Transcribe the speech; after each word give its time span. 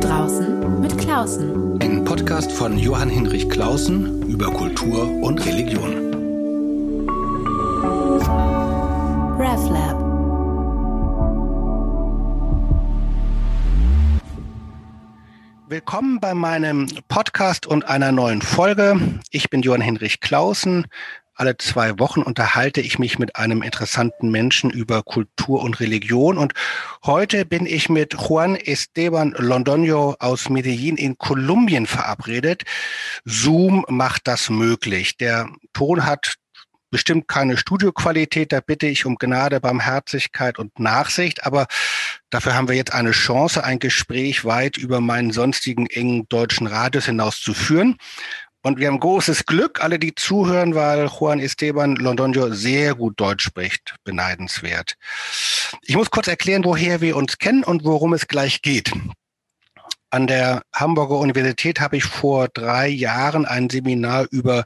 draußen 0.00 0.80
mit 0.80 0.96
Klausen. 0.98 1.78
Ein 1.82 2.04
Podcast 2.04 2.50
von 2.50 2.78
Johann 2.78 3.10
Hinrich 3.10 3.48
Klausen 3.50 4.22
über 4.28 4.46
Kultur 4.46 5.08
und 5.22 5.44
Religion. 5.44 5.94
RevLab. 9.38 10.00
Willkommen 15.68 16.18
bei 16.18 16.34
meinem 16.34 16.88
Podcast 17.08 17.66
und 17.66 17.84
einer 17.84 18.10
neuen 18.10 18.42
Folge. 18.42 19.20
Ich 19.30 19.50
bin 19.50 19.62
Johann 19.62 19.82
Hinrich 19.82 20.20
Klausen 20.20 20.86
alle 21.34 21.56
zwei 21.56 21.98
Wochen 21.98 22.22
unterhalte 22.22 22.80
ich 22.80 22.98
mich 22.98 23.18
mit 23.18 23.36
einem 23.36 23.62
interessanten 23.62 24.30
Menschen 24.30 24.70
über 24.70 25.02
Kultur 25.02 25.62
und 25.62 25.80
Religion. 25.80 26.36
Und 26.36 26.52
heute 27.04 27.44
bin 27.44 27.66
ich 27.66 27.88
mit 27.88 28.14
Juan 28.14 28.56
Esteban 28.56 29.34
Londoño 29.34 30.16
aus 30.20 30.48
Medellin 30.50 30.96
in 30.96 31.16
Kolumbien 31.16 31.86
verabredet. 31.86 32.64
Zoom 33.24 33.84
macht 33.88 34.26
das 34.26 34.50
möglich. 34.50 35.16
Der 35.16 35.48
Ton 35.72 36.04
hat 36.04 36.34
bestimmt 36.90 37.28
keine 37.28 37.56
Studioqualität, 37.56 38.52
da 38.52 38.60
bitte 38.60 38.86
ich 38.86 39.06
um 39.06 39.16
Gnade, 39.16 39.60
Barmherzigkeit 39.60 40.58
und 40.58 40.78
Nachsicht, 40.78 41.46
aber 41.46 41.66
dafür 42.30 42.54
haben 42.54 42.68
wir 42.68 42.74
jetzt 42.74 42.92
eine 42.92 43.12
Chance, 43.12 43.64
ein 43.64 43.78
Gespräch 43.78 44.44
weit 44.44 44.76
über 44.76 45.00
meinen 45.00 45.32
sonstigen 45.32 45.86
engen 45.86 46.28
deutschen 46.28 46.66
Radius 46.66 47.06
hinaus 47.06 47.40
zu 47.40 47.54
führen. 47.54 47.96
Und 48.62 48.78
wir 48.78 48.88
haben 48.88 49.00
großes 49.00 49.46
Glück, 49.46 49.82
alle, 49.82 49.98
die 49.98 50.14
zuhören, 50.14 50.74
weil 50.74 51.06
Juan 51.06 51.40
Esteban 51.40 51.96
Londoño 51.96 52.52
sehr 52.52 52.94
gut 52.94 53.18
Deutsch 53.18 53.44
spricht. 53.44 53.94
Beneidenswert. 54.04 54.96
Ich 55.82 55.96
muss 55.96 56.10
kurz 56.10 56.28
erklären, 56.28 56.64
woher 56.64 57.00
wir 57.00 57.16
uns 57.16 57.38
kennen 57.38 57.64
und 57.64 57.84
worum 57.84 58.12
es 58.12 58.28
gleich 58.28 58.60
geht. 58.60 58.92
An 60.10 60.26
der 60.26 60.62
Hamburger 60.74 61.18
Universität 61.18 61.80
habe 61.80 61.96
ich 61.96 62.04
vor 62.04 62.48
drei 62.48 62.88
Jahren 62.88 63.46
ein 63.46 63.70
Seminar 63.70 64.26
über 64.30 64.64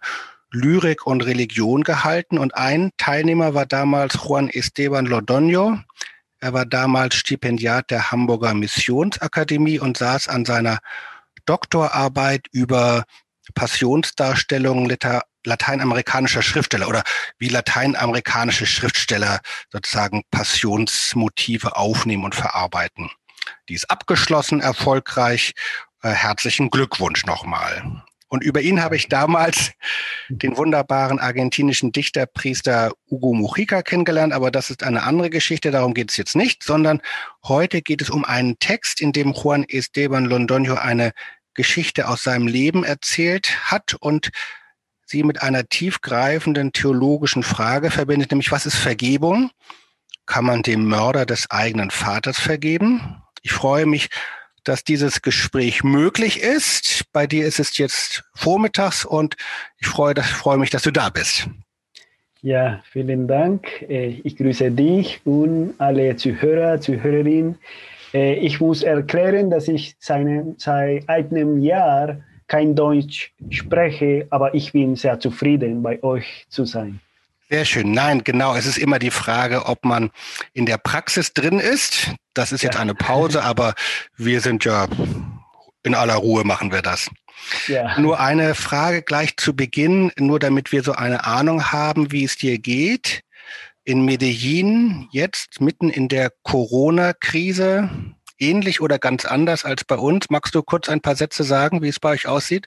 Lyrik 0.50 1.06
und 1.06 1.24
Religion 1.24 1.82
gehalten 1.82 2.38
und 2.38 2.54
ein 2.56 2.90
Teilnehmer 2.96 3.54
war 3.54 3.66
damals 3.66 4.14
Juan 4.14 4.48
Esteban 4.48 5.06
Londoño. 5.06 5.80
Er 6.40 6.52
war 6.52 6.64
damals 6.64 7.16
Stipendiat 7.16 7.90
der 7.90 8.10
Hamburger 8.10 8.54
Missionsakademie 8.54 9.78
und 9.78 9.96
saß 9.96 10.28
an 10.28 10.44
seiner 10.44 10.78
Doktorarbeit 11.44 12.46
über 12.52 13.04
Passionsdarstellungen 13.52 14.96
lateinamerikanischer 15.44 16.42
Schriftsteller 16.42 16.88
oder 16.88 17.02
wie 17.38 17.48
lateinamerikanische 17.48 18.66
Schriftsteller 18.66 19.40
sozusagen 19.70 20.22
Passionsmotive 20.30 21.76
aufnehmen 21.76 22.24
und 22.24 22.34
verarbeiten. 22.34 23.10
Die 23.68 23.74
ist 23.74 23.90
abgeschlossen, 23.90 24.60
erfolgreich. 24.60 25.52
Äh, 26.02 26.10
herzlichen 26.10 26.70
Glückwunsch 26.70 27.24
nochmal. 27.26 28.02
Und 28.28 28.42
über 28.42 28.60
ihn 28.60 28.82
habe 28.82 28.96
ich 28.96 29.08
damals 29.08 29.70
den 30.28 30.56
wunderbaren 30.56 31.20
argentinischen 31.20 31.92
Dichterpriester 31.92 32.90
Hugo 33.08 33.32
Mujica 33.32 33.82
kennengelernt, 33.82 34.32
aber 34.32 34.50
das 34.50 34.70
ist 34.70 34.82
eine 34.82 35.04
andere 35.04 35.30
Geschichte, 35.30 35.70
darum 35.70 35.94
geht 35.94 36.10
es 36.10 36.16
jetzt 36.16 36.34
nicht, 36.34 36.64
sondern 36.64 37.00
heute 37.44 37.80
geht 37.80 38.02
es 38.02 38.10
um 38.10 38.24
einen 38.24 38.58
Text, 38.58 39.00
in 39.00 39.12
dem 39.12 39.32
Juan 39.32 39.64
Esteban 39.68 40.26
Londoño 40.26 40.74
eine 40.74 41.12
Geschichte 41.54 42.08
aus 42.08 42.22
seinem 42.22 42.46
Leben 42.46 42.84
erzählt 42.84 43.70
hat 43.70 43.94
und 43.94 44.30
sie 45.06 45.22
mit 45.22 45.42
einer 45.42 45.68
tiefgreifenden 45.68 46.72
theologischen 46.72 47.42
Frage 47.42 47.90
verbindet, 47.90 48.30
nämlich 48.30 48.52
was 48.52 48.66
ist 48.66 48.76
Vergebung? 48.76 49.50
Kann 50.26 50.44
man 50.44 50.62
dem 50.62 50.86
Mörder 50.86 51.26
des 51.26 51.50
eigenen 51.50 51.90
Vaters 51.90 52.40
vergeben? 52.40 53.22
Ich 53.42 53.52
freue 53.52 53.86
mich, 53.86 54.08
dass 54.64 54.82
dieses 54.82 55.20
Gespräch 55.20 55.84
möglich 55.84 56.40
ist. 56.40 57.04
Bei 57.12 57.26
dir 57.26 57.46
ist 57.46 57.60
es 57.60 57.76
jetzt 57.76 58.24
vormittags 58.34 59.04
und 59.04 59.36
ich 59.78 59.86
freue, 59.86 60.14
ich 60.18 60.24
freue 60.24 60.56
mich, 60.56 60.70
dass 60.70 60.82
du 60.82 60.90
da 60.90 61.10
bist. 61.10 61.48
Ja, 62.40 62.82
vielen 62.90 63.26
Dank. 63.26 63.66
Äh, 63.88 64.20
ich 64.22 64.36
grüße 64.36 64.70
dich 64.70 65.20
und 65.24 65.74
alle 65.78 66.16
Zuhörer, 66.16 66.80
Zuhörerinnen. 66.80 67.56
Äh, 68.14 68.34
ich 68.34 68.60
muss 68.60 68.82
erklären, 68.82 69.50
dass 69.50 69.68
ich 69.68 69.96
seine, 69.98 70.54
seit 70.56 71.08
einem 71.08 71.60
Jahr 71.60 72.20
kein 72.46 72.74
Deutsch 72.74 73.32
spreche, 73.50 74.26
aber 74.30 74.54
ich 74.54 74.72
bin 74.72 74.96
sehr 74.96 75.18
zufrieden, 75.18 75.82
bei 75.82 76.02
euch 76.02 76.46
zu 76.48 76.64
sein. 76.64 77.00
Sehr 77.50 77.64
schön. 77.64 77.92
Nein, 77.92 78.22
genau. 78.24 78.54
Es 78.54 78.66
ist 78.66 78.78
immer 78.78 78.98
die 78.98 79.10
Frage, 79.10 79.66
ob 79.66 79.84
man 79.84 80.10
in 80.52 80.66
der 80.66 80.78
Praxis 80.78 81.32
drin 81.32 81.58
ist. 81.58 82.10
Das 82.32 82.52
ist 82.52 82.62
jetzt 82.62 82.76
ja. 82.76 82.80
eine 82.80 82.94
Pause, 82.94 83.42
aber 83.44 83.74
wir 84.16 84.40
sind 84.40 84.64
ja 84.64 84.86
in 85.82 85.94
aller 85.94 86.14
Ruhe 86.14 86.44
machen 86.44 86.72
wir 86.72 86.80
das. 86.80 87.10
Ja. 87.66 87.98
Nur 88.00 88.20
eine 88.20 88.54
Frage 88.54 89.02
gleich 89.02 89.36
zu 89.36 89.54
Beginn, 89.54 90.10
nur 90.16 90.38
damit 90.38 90.72
wir 90.72 90.82
so 90.82 90.92
eine 90.92 91.26
Ahnung 91.26 91.72
haben, 91.72 92.10
wie 92.10 92.24
es 92.24 92.36
dir 92.36 92.58
geht 92.58 93.22
in 93.84 94.04
Medellin 94.04 95.08
jetzt 95.12 95.60
mitten 95.60 95.90
in 95.90 96.08
der 96.08 96.32
Corona-Krise 96.42 97.90
ähnlich 98.38 98.80
oder 98.80 98.98
ganz 98.98 99.24
anders 99.24 99.64
als 99.64 99.84
bei 99.84 99.96
uns? 99.96 100.30
Magst 100.30 100.54
du 100.54 100.62
kurz 100.62 100.88
ein 100.88 101.00
paar 101.00 101.16
Sätze 101.16 101.44
sagen, 101.44 101.82
wie 101.82 101.88
es 101.88 102.00
bei 102.00 102.10
euch 102.10 102.26
aussieht? 102.26 102.66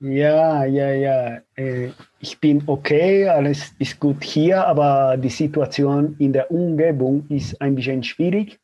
Ja, 0.00 0.64
ja, 0.64 0.90
ja. 0.90 1.40
Äh, 1.56 1.90
ich 2.20 2.38
bin 2.38 2.62
okay, 2.66 3.28
alles 3.28 3.72
ist 3.78 3.98
gut 4.00 4.22
hier, 4.22 4.66
aber 4.66 5.16
die 5.16 5.30
Situation 5.30 6.16
in 6.18 6.32
der 6.32 6.50
Umgebung 6.50 7.26
ist 7.28 7.60
ein 7.60 7.74
bisschen 7.74 8.02
schwierig. 8.02 8.58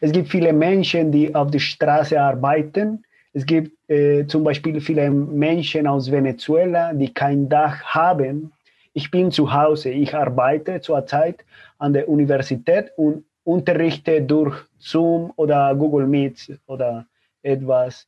Es 0.00 0.12
gibt 0.12 0.28
viele 0.28 0.52
Menschen, 0.52 1.12
die 1.12 1.34
auf 1.34 1.50
der 1.50 1.60
Straße 1.60 2.20
arbeiten. 2.20 3.04
Es 3.32 3.46
gibt 3.46 3.72
äh, 3.88 4.26
zum 4.26 4.44
Beispiel 4.44 4.80
viele 4.80 5.10
Menschen 5.10 5.86
aus 5.86 6.10
Venezuela, 6.10 6.92
die 6.92 7.12
kein 7.12 7.48
Dach 7.48 7.82
haben 7.84 8.52
ich 8.92 9.10
bin 9.10 9.30
zu 9.30 9.52
Hause, 9.52 9.90
ich 9.90 10.14
arbeite 10.14 10.80
zurzeit 10.80 11.44
an 11.78 11.92
der 11.92 12.08
Universität 12.08 12.92
und 12.96 13.24
unterrichte 13.44 14.22
durch 14.22 14.56
Zoom 14.78 15.32
oder 15.36 15.74
Google 15.74 16.06
Meet 16.06 16.58
oder 16.66 17.06
etwas. 17.42 18.06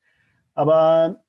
Aber 0.55 1.21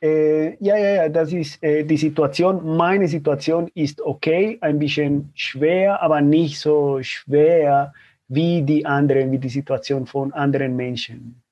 äh, 0.00 0.56
ja, 0.62 0.76
ja, 0.76 0.90
ja, 0.94 1.08
das 1.08 1.32
ist 1.32 1.62
äh, 1.62 1.84
die 1.84 1.96
Situation. 1.96 2.76
Meine 2.76 3.08
Situation 3.08 3.70
ist 3.74 4.00
okay, 4.00 4.58
ein 4.60 4.78
bisschen 4.78 5.30
schwer, 5.34 6.00
aber 6.02 6.20
nicht 6.20 6.58
so 6.60 7.02
schwer 7.02 7.92
wie 8.28 8.62
die 8.62 8.84
anderen, 8.86 9.32
wie 9.32 9.38
die 9.38 9.48
Situation 9.48 10.06
von 10.06 10.32
anderen 10.32 10.76
Menschen. 10.76 11.43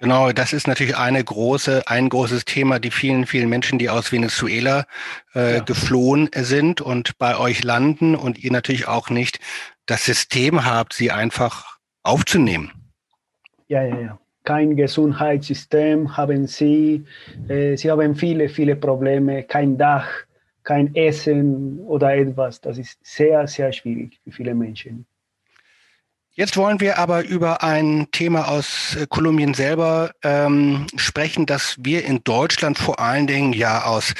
Genau, 0.00 0.32
das 0.32 0.52
ist 0.52 0.66
natürlich 0.66 0.96
eine 0.96 1.22
große, 1.22 1.84
ein 1.86 2.08
großes 2.08 2.44
Thema, 2.44 2.78
die 2.78 2.90
vielen, 2.90 3.26
vielen 3.26 3.48
Menschen, 3.48 3.78
die 3.78 3.88
aus 3.88 4.12
Venezuela 4.12 4.86
äh, 5.34 5.54
ja. 5.54 5.60
geflohen 5.60 6.28
sind 6.34 6.80
und 6.80 7.16
bei 7.18 7.38
euch 7.38 7.62
landen 7.62 8.14
und 8.16 8.42
ihr 8.42 8.50
natürlich 8.50 8.88
auch 8.88 9.08
nicht 9.08 9.38
das 9.86 10.04
System 10.04 10.64
habt, 10.64 10.94
sie 10.94 11.10
einfach 11.10 11.78
aufzunehmen. 12.02 12.72
Ja, 13.68 13.82
ja, 13.82 14.00
ja. 14.00 14.18
Kein 14.42 14.76
Gesundheitssystem 14.76 16.16
haben 16.16 16.46
sie. 16.46 17.04
Äh, 17.48 17.76
sie 17.76 17.90
haben 17.90 18.14
viele, 18.14 18.48
viele 18.50 18.76
Probleme, 18.76 19.42
kein 19.44 19.78
Dach, 19.78 20.06
kein 20.64 20.94
Essen 20.94 21.78
oder 21.80 22.14
etwas. 22.14 22.60
Das 22.60 22.76
ist 22.76 22.98
sehr, 23.02 23.46
sehr 23.46 23.72
schwierig 23.72 24.20
für 24.22 24.32
viele 24.32 24.54
Menschen. 24.54 25.06
Jetzt 26.36 26.56
wollen 26.56 26.80
wir 26.80 26.98
aber 26.98 27.24
über 27.24 27.62
ein 27.62 28.08
Thema 28.10 28.48
aus 28.48 28.96
äh, 28.96 29.06
Kolumbien 29.08 29.54
selber 29.54 30.10
ähm, 30.24 30.88
sprechen, 30.96 31.46
das 31.46 31.76
wir 31.78 32.04
in 32.04 32.24
Deutschland 32.24 32.76
vor 32.76 32.98
allen 32.98 33.28
Dingen 33.28 33.52
ja 33.52 33.84
aus, 33.84 34.14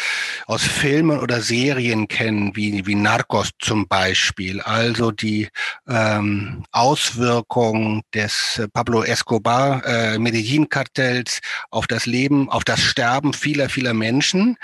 aus 0.47 0.63
Filmen 0.63 1.19
oder 1.19 1.41
Serien 1.41 2.07
kennen, 2.07 2.55
wie, 2.55 2.87
wie 2.87 2.95
Narcos 2.95 3.51
zum 3.59 3.89
Beispiel. 3.89 4.61
Also 4.61 5.11
die 5.11 5.49
ähm, 5.89 6.65
Auswirkungen 6.71 8.03
des 8.15 8.61
äh, 8.61 8.69
Pablo 8.69 9.03
Escobar 9.03 9.85
äh, 9.85 10.17
Medellin-Kartells 10.17 11.41
auf 11.71 11.89
das 11.89 12.07
Leben, 12.07 12.49
auf 12.49 12.63
das 12.63 12.81
Sterben 12.81 13.33
vieler, 13.33 13.69
vieler 13.69 13.93
Menschen. 13.93 14.57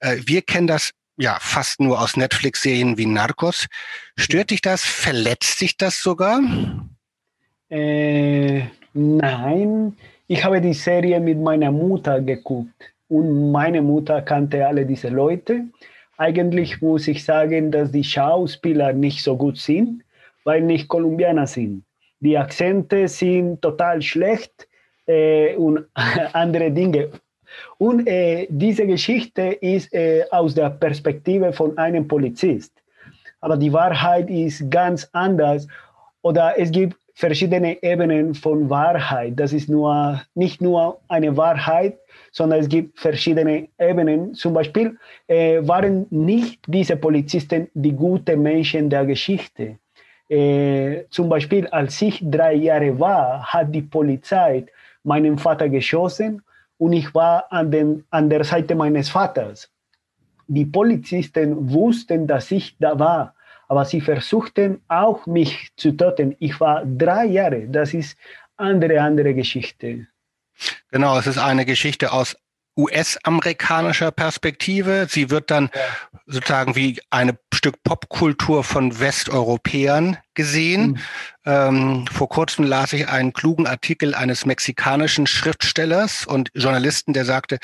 Äh, 0.00 0.18
wir 0.26 0.42
kennen 0.42 0.66
das 0.66 0.90
ja 1.16 1.38
fast 1.40 1.80
nur 1.80 2.02
aus 2.02 2.18
Netflix-Serien 2.18 2.98
wie 2.98 3.06
Narcos. 3.06 3.66
Stört 4.18 4.50
dich 4.50 4.60
das? 4.60 4.84
Verletzt 4.84 5.62
dich 5.62 5.78
das 5.78 6.02
sogar? 6.02 6.42
Äh, 7.70 8.62
nein, 8.94 9.96
ich 10.26 10.44
habe 10.44 10.60
die 10.60 10.72
Serie 10.72 11.20
mit 11.20 11.38
meiner 11.38 11.70
Mutter 11.70 12.20
geguckt 12.20 12.94
und 13.08 13.52
meine 13.52 13.82
Mutter 13.82 14.22
kannte 14.22 14.66
alle 14.66 14.86
diese 14.86 15.08
Leute. 15.08 15.64
Eigentlich 16.16 16.80
muss 16.80 17.06
ich 17.08 17.24
sagen, 17.24 17.70
dass 17.70 17.92
die 17.92 18.04
Schauspieler 18.04 18.92
nicht 18.92 19.22
so 19.22 19.36
gut 19.36 19.58
sind, 19.58 20.02
weil 20.44 20.62
nicht 20.62 20.88
Kolumbianer 20.88 21.46
sind. 21.46 21.84
Die 22.20 22.36
Akzente 22.36 23.06
sind 23.06 23.60
total 23.60 24.00
schlecht 24.02 24.66
äh, 25.06 25.54
und 25.56 25.86
andere 26.32 26.70
Dinge. 26.70 27.10
Und 27.76 28.06
äh, 28.06 28.46
diese 28.50 28.86
Geschichte 28.86 29.42
ist 29.42 29.92
äh, 29.92 30.24
aus 30.30 30.54
der 30.54 30.70
Perspektive 30.70 31.52
von 31.52 31.76
einem 31.76 32.08
Polizist. 32.08 32.72
Aber 33.40 33.56
die 33.56 33.72
Wahrheit 33.72 34.28
ist 34.30 34.70
ganz 34.70 35.08
anders. 35.12 35.66
Oder 36.22 36.58
es 36.58 36.70
gibt 36.70 36.96
verschiedene 37.18 37.82
Ebenen 37.82 38.32
von 38.32 38.70
Wahrheit. 38.70 39.32
Das 39.40 39.52
ist 39.52 39.68
nur, 39.68 40.22
nicht 40.36 40.60
nur 40.60 41.00
eine 41.08 41.36
Wahrheit, 41.36 41.98
sondern 42.30 42.60
es 42.60 42.68
gibt 42.68 43.00
verschiedene 43.00 43.66
Ebenen. 43.76 44.34
Zum 44.34 44.54
Beispiel 44.54 44.96
äh, 45.26 45.58
waren 45.66 46.06
nicht 46.10 46.60
diese 46.68 46.96
Polizisten 46.96 47.66
die 47.74 47.90
guten 47.90 48.40
Menschen 48.40 48.88
der 48.88 49.04
Geschichte. 49.04 49.78
Äh, 50.28 51.06
zum 51.10 51.28
Beispiel, 51.28 51.66
als 51.66 52.00
ich 52.00 52.22
drei 52.22 52.54
Jahre 52.54 53.00
war, 53.00 53.42
hat 53.42 53.74
die 53.74 53.82
Polizei 53.82 54.66
meinen 55.02 55.38
Vater 55.38 55.68
geschossen 55.68 56.40
und 56.78 56.92
ich 56.92 57.12
war 57.16 57.50
an, 57.50 57.72
den, 57.72 58.04
an 58.10 58.30
der 58.30 58.44
Seite 58.44 58.76
meines 58.76 59.08
Vaters. 59.08 59.68
Die 60.46 60.66
Polizisten 60.66 61.72
wussten, 61.72 62.28
dass 62.28 62.52
ich 62.52 62.76
da 62.78 62.96
war, 62.96 63.34
aber 63.68 63.84
sie 63.84 64.00
versuchten 64.00 64.82
auch 64.88 65.26
mich 65.26 65.68
zu 65.76 65.92
töten. 65.92 66.34
Ich 66.38 66.58
war 66.60 66.84
drei 66.84 67.26
Jahre. 67.26 67.68
Das 67.68 67.94
ist 67.94 68.16
andere, 68.56 69.00
andere 69.00 69.34
Geschichte. 69.34 70.06
Genau, 70.90 71.18
es 71.18 71.26
ist 71.26 71.38
eine 71.38 71.64
Geschichte 71.64 72.12
aus 72.12 72.36
US-amerikanischer 72.76 74.12
Perspektive. 74.12 75.06
Sie 75.10 75.30
wird 75.30 75.50
dann 75.50 75.70
ja. 75.74 75.80
sozusagen 76.26 76.76
wie 76.76 77.00
ein 77.10 77.36
Stück 77.52 77.82
Popkultur 77.82 78.62
von 78.62 79.00
Westeuropäern 79.00 80.16
gesehen. 80.34 80.90
Mhm. 80.90 80.98
Ähm, 81.44 82.06
vor 82.06 82.28
kurzem 82.28 82.64
las 82.64 82.92
ich 82.92 83.08
einen 83.08 83.32
klugen 83.32 83.66
Artikel 83.66 84.14
eines 84.14 84.46
mexikanischen 84.46 85.26
Schriftstellers 85.26 86.24
und 86.24 86.50
Journalisten, 86.54 87.12
der 87.12 87.24
sagte, 87.24 87.58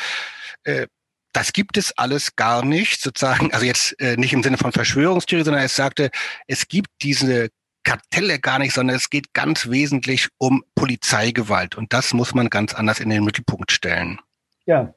äh, 0.65 0.89
das 1.35 1.53
gibt 1.53 1.77
es 1.77 1.97
alles 1.99 2.37
gar 2.37 2.65
nicht, 2.65 3.01
sozusagen, 3.01 3.53
also 3.53 3.67
jetzt 3.67 4.01
äh, 4.01 4.17
nicht 4.17 4.33
im 4.33 4.43
Sinne 4.43 4.57
von 4.57 4.73
Verschwörungstheorie, 4.73 5.45
sondern 5.45 5.65
es 5.65 5.75
sagte, 5.75 6.11
es 6.47 6.69
gibt 6.69 6.89
diese 7.03 7.51
Kartelle 7.83 8.39
gar 8.39 8.59
nicht, 8.59 8.73
sondern 8.73 8.97
es 8.97 9.11
geht 9.11 9.35
ganz 9.35 9.69
wesentlich 9.69 10.29
um 10.39 10.65
Polizeigewalt. 10.75 11.75
Und 11.75 11.93
das 11.93 12.15
muss 12.15 12.35
man 12.35 12.49
ganz 12.51 12.73
anders 12.73 13.01
in 13.01 13.11
den 13.11 13.25
Mittelpunkt 13.25 13.73
stellen. 13.73 14.19
Ja. 14.65 14.95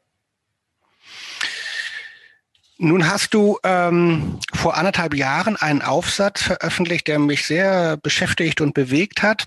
Nun 2.78 3.10
hast 3.10 3.34
du 3.34 3.58
ähm, 3.64 4.40
vor 4.54 4.78
anderthalb 4.78 5.16
Jahren 5.16 5.56
einen 5.56 5.82
Aufsatz 5.82 6.44
veröffentlicht, 6.44 7.08
der 7.08 7.18
mich 7.18 7.46
sehr 7.48 7.98
beschäftigt 7.98 8.62
und 8.62 8.76
bewegt 8.76 9.24
hat. 9.24 9.46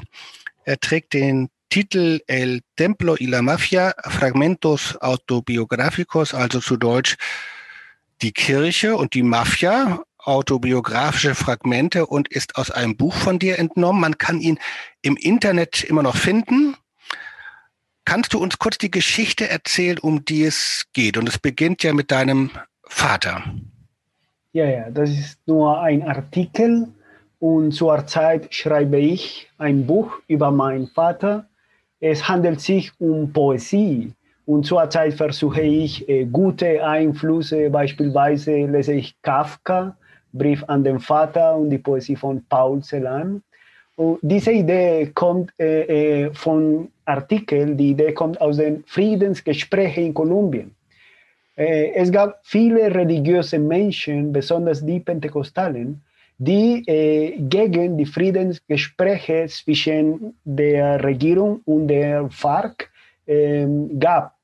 Er 0.64 0.80
trägt 0.80 1.14
den 1.14 1.48
Titel 1.70 2.22
El 2.26 2.62
Templo 2.74 3.14
y 3.18 3.28
la 3.28 3.42
Mafia, 3.42 3.94
Fragmentos 4.02 4.98
Autobiográficos, 5.00 6.34
also 6.34 6.60
zu 6.60 6.76
Deutsch 6.76 7.16
die 8.22 8.32
Kirche 8.32 8.96
und 8.96 9.14
die 9.14 9.22
Mafia, 9.22 10.02
autobiografische 10.18 11.34
Fragmente 11.34 12.06
und 12.06 12.28
ist 12.28 12.56
aus 12.56 12.70
einem 12.70 12.96
Buch 12.96 13.14
von 13.14 13.38
dir 13.38 13.58
entnommen. 13.58 14.00
Man 14.00 14.18
kann 14.18 14.40
ihn 14.40 14.58
im 15.00 15.16
Internet 15.16 15.84
immer 15.84 16.02
noch 16.02 16.16
finden. 16.16 16.76
Kannst 18.04 18.34
du 18.34 18.38
uns 18.38 18.58
kurz 18.58 18.76
die 18.76 18.90
Geschichte 18.90 19.48
erzählen, 19.48 19.98
um 19.98 20.24
die 20.24 20.44
es 20.44 20.86
geht? 20.92 21.16
Und 21.16 21.28
es 21.28 21.38
beginnt 21.38 21.82
ja 21.82 21.92
mit 21.92 22.10
deinem 22.10 22.50
Vater. 22.82 23.44
Ja, 24.52 24.66
ja, 24.66 24.90
das 24.90 25.10
ist 25.10 25.38
nur 25.46 25.80
ein 25.80 26.02
Artikel 26.02 26.88
und 27.38 27.72
zurzeit 27.72 28.52
schreibe 28.52 28.98
ich 28.98 29.48
ein 29.58 29.86
Buch 29.86 30.18
über 30.26 30.50
meinen 30.50 30.88
Vater. 30.88 31.48
Es 32.00 32.26
handelt 32.26 32.60
sich 32.60 32.92
um 32.98 33.30
Poesie 33.32 34.12
und 34.46 34.64
zurzeit 34.64 35.14
versuche 35.14 35.60
ich 35.60 36.08
äh, 36.08 36.24
gute 36.24 36.82
Einflüsse, 36.82 37.70
beispielsweise 37.70 38.66
lese 38.66 38.94
ich 38.94 39.14
Kafka, 39.22 39.96
Brief 40.32 40.64
an 40.68 40.82
den 40.82 40.98
Vater 40.98 41.56
und 41.56 41.70
die 41.70 41.78
Poesie 41.78 42.16
von 42.16 42.42
Paul 42.48 42.82
Celan. 42.82 43.42
Und 43.96 44.18
diese 44.22 44.52
Idee 44.52 45.10
kommt 45.14 45.52
äh, 45.58 46.24
äh, 46.24 46.32
von 46.32 46.88
Artikeln, 47.04 47.76
die 47.76 47.90
Idee 47.90 48.12
kommt 48.12 48.40
aus 48.40 48.56
den 48.56 48.82
Friedensgesprächen 48.86 50.06
in 50.06 50.14
Kolumbien. 50.14 50.74
Äh, 51.56 51.92
es 51.94 52.10
gab 52.10 52.40
viele 52.42 52.94
religiöse 52.94 53.58
Menschen, 53.58 54.32
besonders 54.32 54.84
die 54.86 55.00
Pentekostalen, 55.00 56.00
die 56.40 56.82
äh, 56.86 57.36
gegen 57.38 57.98
die 57.98 58.06
Friedensgespräche 58.06 59.46
zwischen 59.48 60.34
der 60.42 61.04
Regierung 61.04 61.60
und 61.66 61.88
der 61.88 62.30
FARC 62.30 62.90
äh, 63.26 63.66
gab. 63.98 64.34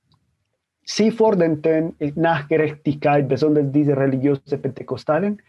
Sie 0.84 1.10
forderten 1.10 1.94
nach 2.14 2.46
Gerechtigkeit, 2.48 3.26
besonders 3.26 3.72
diese 3.72 3.96
religiösen 3.96 4.60
Pentekostalen, 4.60 5.40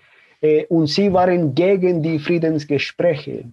äh, 0.42 0.66
und 0.68 0.88
sie 0.88 1.12
waren 1.12 1.54
gegen 1.54 2.02
die 2.02 2.18
Friedensgespräche. 2.18 3.44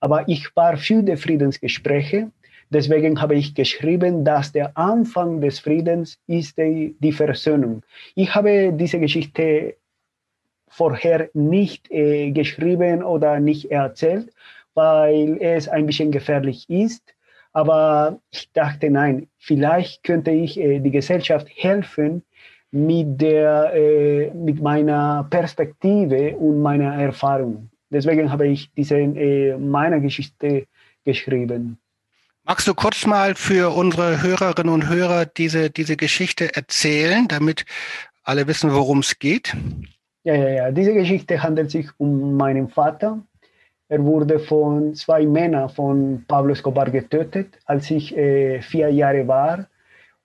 Aber 0.00 0.28
ich 0.28 0.54
war 0.54 0.76
für 0.76 1.02
die 1.02 1.16
Friedensgespräche 1.16 2.30
Deswegen 2.70 3.20
habe 3.20 3.36
ich 3.36 3.54
geschrieben, 3.54 4.24
dass 4.24 4.50
der 4.50 4.76
Anfang 4.76 5.40
des 5.40 5.60
Friedens 5.60 6.18
ist 6.26 6.58
die, 6.58 6.96
die 6.98 7.12
Versöhnung. 7.12 7.82
Ich 8.14 8.34
habe 8.34 8.72
diese 8.72 8.98
Geschichte 8.98 9.76
vorher 10.74 11.30
nicht 11.34 11.90
äh, 11.90 12.32
geschrieben 12.32 13.02
oder 13.02 13.38
nicht 13.38 13.70
erzählt, 13.70 14.32
weil 14.74 15.38
es 15.40 15.68
ein 15.68 15.86
bisschen 15.86 16.10
gefährlich 16.10 16.68
ist. 16.68 17.14
Aber 17.52 18.18
ich 18.32 18.50
dachte, 18.52 18.90
nein, 18.90 19.28
vielleicht 19.38 20.02
könnte 20.02 20.32
ich 20.32 20.58
äh, 20.58 20.80
die 20.80 20.90
Gesellschaft 20.90 21.46
helfen 21.54 22.22
mit, 22.72 23.20
der, 23.20 23.72
äh, 23.72 24.30
mit 24.34 24.60
meiner 24.60 25.26
Perspektive 25.30 26.36
und 26.36 26.60
meiner 26.60 26.94
Erfahrung. 27.00 27.70
Deswegen 27.90 28.32
habe 28.32 28.48
ich 28.48 28.72
diese, 28.76 28.96
äh, 28.96 29.56
meine 29.56 30.00
Geschichte 30.00 30.66
geschrieben. 31.04 31.78
Magst 32.42 32.66
du 32.66 32.74
kurz 32.74 33.06
mal 33.06 33.36
für 33.36 33.74
unsere 33.74 34.22
Hörerinnen 34.22 34.74
und 34.74 34.88
Hörer 34.88 35.24
diese, 35.24 35.70
diese 35.70 35.96
Geschichte 35.96 36.54
erzählen, 36.56 37.28
damit 37.28 37.64
alle 38.24 38.48
wissen, 38.48 38.72
worum 38.72 38.98
es 38.98 39.20
geht? 39.20 39.54
Ja, 40.24 40.34
ja, 40.34 40.48
ja. 40.48 40.70
Diese 40.70 40.94
Geschichte 40.94 41.42
handelt 41.42 41.70
sich 41.70 41.88
um 41.98 42.36
meinen 42.36 42.68
Vater. 42.68 43.18
Er 43.88 44.02
wurde 44.02 44.38
von 44.38 44.94
zwei 44.94 45.26
Männern 45.26 45.68
von 45.68 46.24
Pablo 46.26 46.52
Escobar 46.52 46.90
getötet, 46.90 47.58
als 47.66 47.90
ich 47.90 48.16
äh, 48.16 48.62
vier 48.62 48.88
Jahre 48.90 49.28
war. 49.28 49.66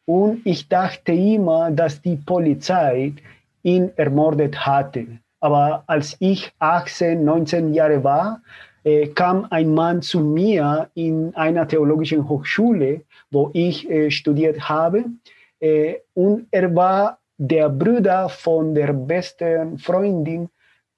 Und 0.05 0.41
ich 0.45 0.69
dachte 0.69 1.11
immer, 1.11 1.69
dass 1.69 2.01
die 2.01 2.15
Polizei 2.15 3.13
ihn 3.61 3.91
ermordet 3.97 4.65
hatte. 4.65 5.05
Aber 5.41 5.83
als 5.87 6.15
ich 6.19 6.51
18, 6.59 7.23
19 7.23 7.73
Jahre 7.73 8.01
war, 8.01 8.41
äh, 8.85 9.07
kam 9.07 9.47
ein 9.49 9.73
Mann 9.73 10.01
zu 10.01 10.21
mir 10.21 10.89
in 10.93 11.35
einer 11.35 11.67
theologischen 11.67 12.27
Hochschule, 12.29 13.01
wo 13.31 13.49
ich 13.53 13.89
äh, 13.89 14.09
studiert 14.09 14.61
habe. 14.69 15.03
Äh, 15.59 15.95
und 16.13 16.47
er 16.51 16.73
war 16.73 17.19
der 17.39 17.69
Bruder 17.69 18.27
von 18.27 18.75
der 18.75 18.91
besten 18.93 19.77
Freundin 19.77 20.49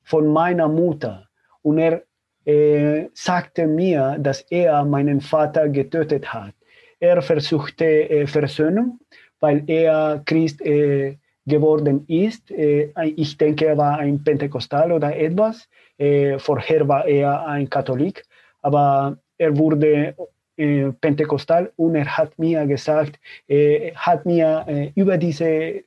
von 0.03 0.27
meiner 0.27 0.67
Mutter. 0.67 1.27
Und 1.61 1.77
er 1.77 2.01
äh, 2.45 3.07
sagte 3.13 3.67
mir, 3.67 4.17
dass 4.19 4.41
er 4.49 4.83
meinen 4.83 5.21
Vater 5.21 5.69
getötet 5.69 6.33
hat. 6.33 6.53
Er 6.99 7.21
versuchte 7.21 7.85
äh, 7.85 8.25
Versöhnung, 8.25 8.99
weil 9.39 9.63
er 9.67 10.23
Christ 10.25 10.61
äh, 10.61 11.17
geworden 11.45 12.05
ist. 12.07 12.51
ich 12.51 13.37
denke, 13.37 13.65
er 13.65 13.77
war 13.77 13.97
ein 13.97 14.23
Pentekostal 14.23 14.91
oder 14.91 15.15
etwas. 15.15 15.67
Äh, 15.97 16.37
vorher 16.37 16.87
war 16.87 17.05
er 17.07 17.47
ein 17.47 17.67
Katholik, 17.67 18.23
aber 18.61 19.17
er 19.39 19.57
wurde 19.57 20.15
äh, 20.57 20.91
Pentekostal 21.01 21.71
und 21.77 21.95
er 21.95 22.17
hat 22.17 22.37
mir 22.37 22.67
gesagt, 22.67 23.19
äh, 23.47 23.91
hat 23.95 24.25
mir 24.25 24.63
äh, 24.67 24.91
über 24.93 25.17
diese 25.17 25.83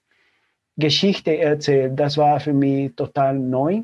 Geschichte 0.76 1.38
erzählt. 1.38 1.98
Das 1.98 2.16
war 2.16 2.40
für 2.40 2.52
mich 2.52 2.94
total 2.94 3.38
neu. 3.38 3.82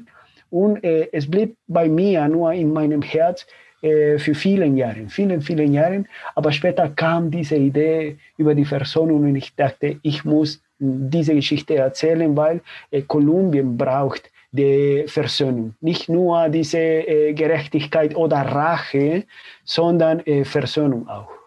Und 0.50 0.82
äh, 0.82 1.08
es 1.12 1.30
blieb 1.30 1.56
bei 1.68 1.88
mir 1.88 2.26
nur 2.28 2.52
in 2.52 2.72
meinem 2.72 3.02
Herz 3.02 3.46
äh, 3.82 4.18
für 4.18 4.34
viele 4.34 4.66
Jahre, 4.66 5.08
vielen, 5.08 5.40
vielen 5.40 5.72
Jahre. 5.72 6.04
Aber 6.34 6.52
später 6.52 6.88
kam 6.88 7.30
diese 7.30 7.56
Idee 7.56 8.16
über 8.36 8.54
die 8.54 8.64
Versöhnung 8.64 9.20
und 9.20 9.36
ich 9.36 9.54
dachte, 9.54 9.98
ich 10.02 10.24
muss 10.24 10.60
diese 10.78 11.34
Geschichte 11.34 11.76
erzählen, 11.76 12.36
weil 12.36 12.60
äh, 12.90 13.02
Kolumbien 13.02 13.76
braucht 13.76 14.30
die 14.52 15.04
Versöhnung. 15.06 15.74
Nicht 15.80 16.08
nur 16.08 16.48
diese 16.48 16.78
äh, 16.78 17.32
Gerechtigkeit 17.32 18.16
oder 18.16 18.38
Rache, 18.38 19.24
sondern 19.64 20.20
äh, 20.26 20.44
Versöhnung 20.44 21.08
auch. 21.08 21.39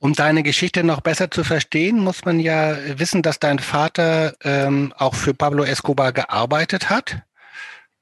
Um 0.00 0.12
deine 0.12 0.44
Geschichte 0.44 0.84
noch 0.84 1.00
besser 1.00 1.28
zu 1.30 1.42
verstehen, 1.42 1.98
muss 1.98 2.24
man 2.24 2.38
ja 2.38 2.76
wissen, 2.96 3.20
dass 3.22 3.40
dein 3.40 3.58
Vater 3.58 4.34
ähm, 4.44 4.92
auch 4.96 5.14
für 5.14 5.34
Pablo 5.34 5.64
Escobar 5.64 6.12
gearbeitet 6.12 6.88
hat. 6.88 7.16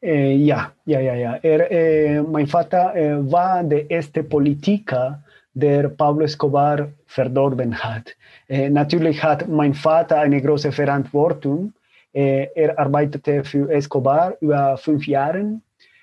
Äh, 0.03 0.35
ja, 0.35 0.73
ja, 0.85 1.01
ja, 1.01 1.15
ja. 1.15 1.35
Er, 1.43 1.71
äh, 1.71 2.23
mein 2.23 2.47
Vater 2.47 2.95
äh, 2.95 3.33
war 3.33 3.65
der 3.65 3.91
erste 3.91 4.23
Politiker, 4.23 5.23
der 5.55 5.89
Pablo 5.89 6.25
Escobar 6.25 6.89
verdorben 7.07 7.75
hat. 7.75 8.15
Natürlich 8.49 9.23
hat 9.23 9.49
mein 9.49 9.73
Vater 9.73 10.21
eine 10.21 10.41
große 10.43 10.71
Verantwortung 10.71 11.73
er 12.13 12.79
arbeitete 12.79 13.43
für 13.43 13.71
Escobar 13.71 14.35
über 14.41 14.77
fünf 14.77 15.07
Jahre. 15.07 15.61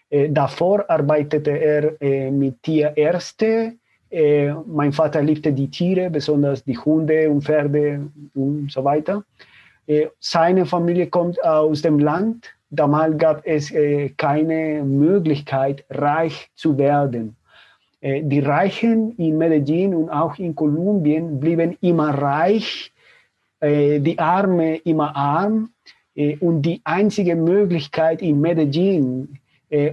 Davor 0.09 0.89
arbeitete 0.89 1.51
er 1.51 2.31
mit 2.31 2.62
Tia 2.63 2.89
Erste 2.95 3.73
Äh, 4.13 4.53
mein 4.67 4.93
Vater 4.93 5.24
liebte 5.24 5.51
die 5.51 5.70
Tiere, 5.70 6.12
besonders 6.12 6.63
die 6.63 6.77
Hunde 6.77 7.32
und 7.32 7.43
Pferde 7.43 8.12
und 8.36 8.72
so 8.72 8.84
weiter. 8.84 9.24
Äh, 9.88 10.08
seine 10.20 10.67
Familie 10.67 11.08
kommt 11.08 11.43
aus 11.43 11.82
dem 11.82 11.98
Land. 11.98 12.53
Damals 12.70 13.17
gab 13.17 13.41
es 13.43 13.72
äh, 13.72 14.10
keine 14.10 14.84
Möglichkeit, 14.84 15.84
reich 15.89 16.51
zu 16.53 16.77
werden. 16.77 17.36
Die 18.05 18.41
Reichen 18.41 19.15
in 19.15 19.38
Medellin 19.38 19.96
und 19.96 20.10
auch 20.10 20.38
in 20.38 20.53
Kolumbien 20.53 21.39
blieben 21.39 21.77
immer 21.79 22.10
reich, 22.10 22.91
die 23.62 24.20
Arme 24.20 24.75
immer 24.84 25.15
arm. 25.15 25.70
Und 26.41 26.63
die 26.63 26.82
einzige 26.84 27.38
Möglichkeit 27.38 28.22
in 28.22 28.41
Medellin, 28.41 29.39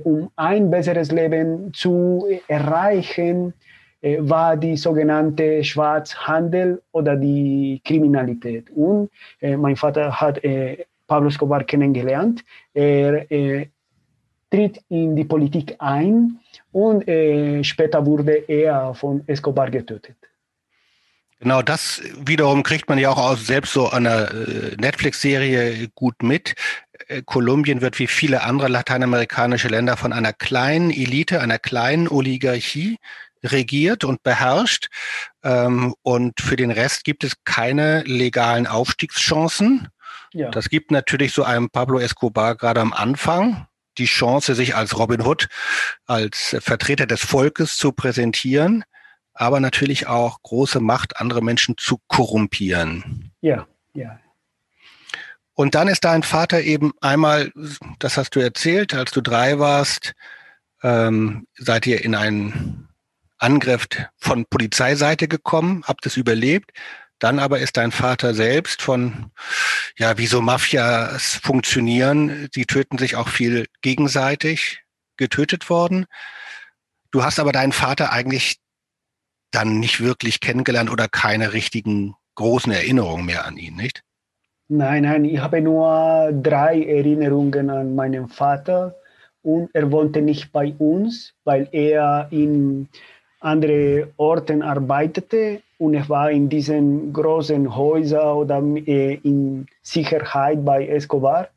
um 0.03 0.29
ein 0.35 0.73
besseres 0.73 1.13
Leben 1.13 1.73
zu 1.73 2.27
erreichen, 2.49 3.55
war 4.03 4.57
die 4.57 4.77
sogenannte 4.77 5.63
Schwarzhandel 5.63 6.81
oder 6.93 7.17
die 7.17 7.81
Kriminalität. 7.85 8.71
Und 8.71 9.11
mein 9.41 9.77
Vater 9.77 10.21
hat 10.21 10.41
Pablo 11.07 11.29
Escobar 11.29 11.65
kennengelernt. 11.65 12.45
Er 12.73 13.27
tritt 14.51 14.83
in 14.89 15.15
die 15.17 15.25
Politik 15.25 15.77
ein 15.79 16.39
und 16.73 17.03
später 17.67 18.07
wurde 18.07 18.45
er 18.49 18.95
von 18.95 19.23
Escobar 19.27 19.71
getötet. 19.71 20.17
Genau, 21.41 21.63
das 21.63 22.03
wiederum 22.19 22.63
kriegt 22.63 22.91
man 22.91 22.99
ja 22.99 23.09
auch 23.09 23.17
aus 23.17 23.47
selbst 23.47 23.73
so 23.73 23.89
einer 23.89 24.31
äh, 24.31 24.77
Netflix-Serie 24.77 25.89
gut 25.95 26.23
mit. 26.23 26.55
Äh, 27.09 27.23
Kolumbien 27.23 27.81
wird 27.81 27.99
wie 27.99 28.09
viele 28.09 28.43
andere 28.43 28.69
lateinamerikanische 28.69 29.69
Länder 29.69 29.97
von 29.97 30.13
einer 30.13 30.35
kleinen 30.35 30.91
Elite, 30.91 31.41
einer 31.41 31.59
kleinen 31.59 32.09
Oligarchie 32.09 32.99
regiert 33.43 34.05
und 34.05 34.23
beherrscht. 34.23 34.89
Ähm, 35.43 35.95
und 36.03 36.43
für 36.43 36.57
den 36.57 36.71
Rest 36.71 37.05
gibt 37.05 37.25
es 37.25 37.33
keine 37.45 38.03
legalen 38.03 38.67
Aufstiegschancen. 38.67 39.89
Ja. 40.35 40.51
Das 40.51 40.69
gibt 40.69 40.91
natürlich 40.91 41.33
so 41.33 41.43
einem 41.43 41.71
Pablo 41.71 42.01
Escobar 42.01 42.55
gerade 42.55 42.83
am 42.83 42.93
Anfang 42.93 43.67
die 43.97 44.05
Chance, 44.05 44.55
sich 44.55 44.77
als 44.77 44.99
Robin 44.99 45.23
Hood, 45.23 45.49
als 46.07 46.57
Vertreter 46.61 47.07
des 47.07 47.25
Volkes 47.25 47.77
zu 47.77 47.93
präsentieren, 47.93 48.85
aber 49.41 49.59
natürlich 49.59 50.07
auch 50.07 50.43
große 50.43 50.81
Macht, 50.81 51.19
andere 51.19 51.43
Menschen 51.43 51.77
zu 51.79 51.99
korrumpieren. 52.09 53.33
Ja, 53.41 53.67
ja. 53.95 54.21
Und 55.55 55.75
dann 55.75 55.89
ist 55.89 56.05
dein 56.05 56.23
Vater 56.23 56.61
eben 56.61 56.93
einmal, 57.01 57.51
das 57.99 58.19
hast 58.19 58.37
du 58.37 58.41
erzählt, 58.41 58.95
als 58.95 59.13
du 59.13 59.23
drei 59.23 59.59
warst, 59.59 60.13
ähm, 60.83 61.47
seid 61.57 61.87
ihr 61.87 62.05
in 62.05 62.15
einen 62.15 62.89
Angriff 63.39 63.87
von 64.19 64.45
Polizeiseite 64.45 65.27
gekommen, 65.27 65.85
habt 65.87 66.05
es 66.05 66.19
überlebt. 66.19 66.73
Dann 67.19 67.39
aber 67.39 67.61
ist 67.61 67.79
dein 67.79 67.93
Vater 67.93 68.35
selbst 68.35 68.83
von, 68.83 69.31
ja, 69.97 70.19
wie 70.19 70.27
so 70.27 70.43
Mafias 70.43 71.41
funktionieren, 71.43 72.49
die 72.55 72.67
töten 72.67 72.99
sich 72.99 73.17
auch 73.17 73.29
viel 73.29 73.67
gegenseitig, 73.81 74.83
getötet 75.17 75.71
worden. 75.71 76.05
Du 77.11 77.25
hast 77.25 77.39
aber 77.39 77.53
deinen 77.53 77.73
Vater 77.73 78.13
eigentlich 78.13 78.61
dann 79.51 79.81
nicht 79.81 80.01
wirklich 80.01 80.41
kennengelernt 80.41 80.91
oder 80.91 81.09
keine 81.09 81.53
richtigen 81.53 82.15
großen 82.35 82.73
Erinnerungen 82.73 83.27
mehr 83.27 83.47
an 83.47 83.57
ihn, 83.57 83.77
nicht? 83.77 84.03
Nein, 84.69 85.03
nein, 85.03 85.25
ich 85.25 85.41
habe 85.41 85.61
nur 85.61 86.33
drei 86.33 86.85
Erinnerungen 86.85 87.71
an 87.71 87.95
meinen 87.95 88.29
Vater 88.29 88.95
und 89.43 89.69
er 89.73 89.91
wohnte 89.91 90.23
nicht 90.23 90.53
bei 90.53 90.73
uns, 90.79 91.35
weil 91.45 91.69
er 91.73 92.29
in 92.31 92.89
andere 93.41 94.13
Orten 94.17 94.63
arbeitete 94.63 95.63
und 95.79 95.95
ich 95.95 96.09
war 96.09 96.31
in 96.31 96.49
diesen 96.49 97.13
großen 97.13 97.75
Häusern 97.75 98.37
oder 98.37 98.63
äh, 98.87 99.15
in 99.15 99.67
Sicherheit 99.83 100.65
bei 100.65 100.87
Escobar 100.87 101.49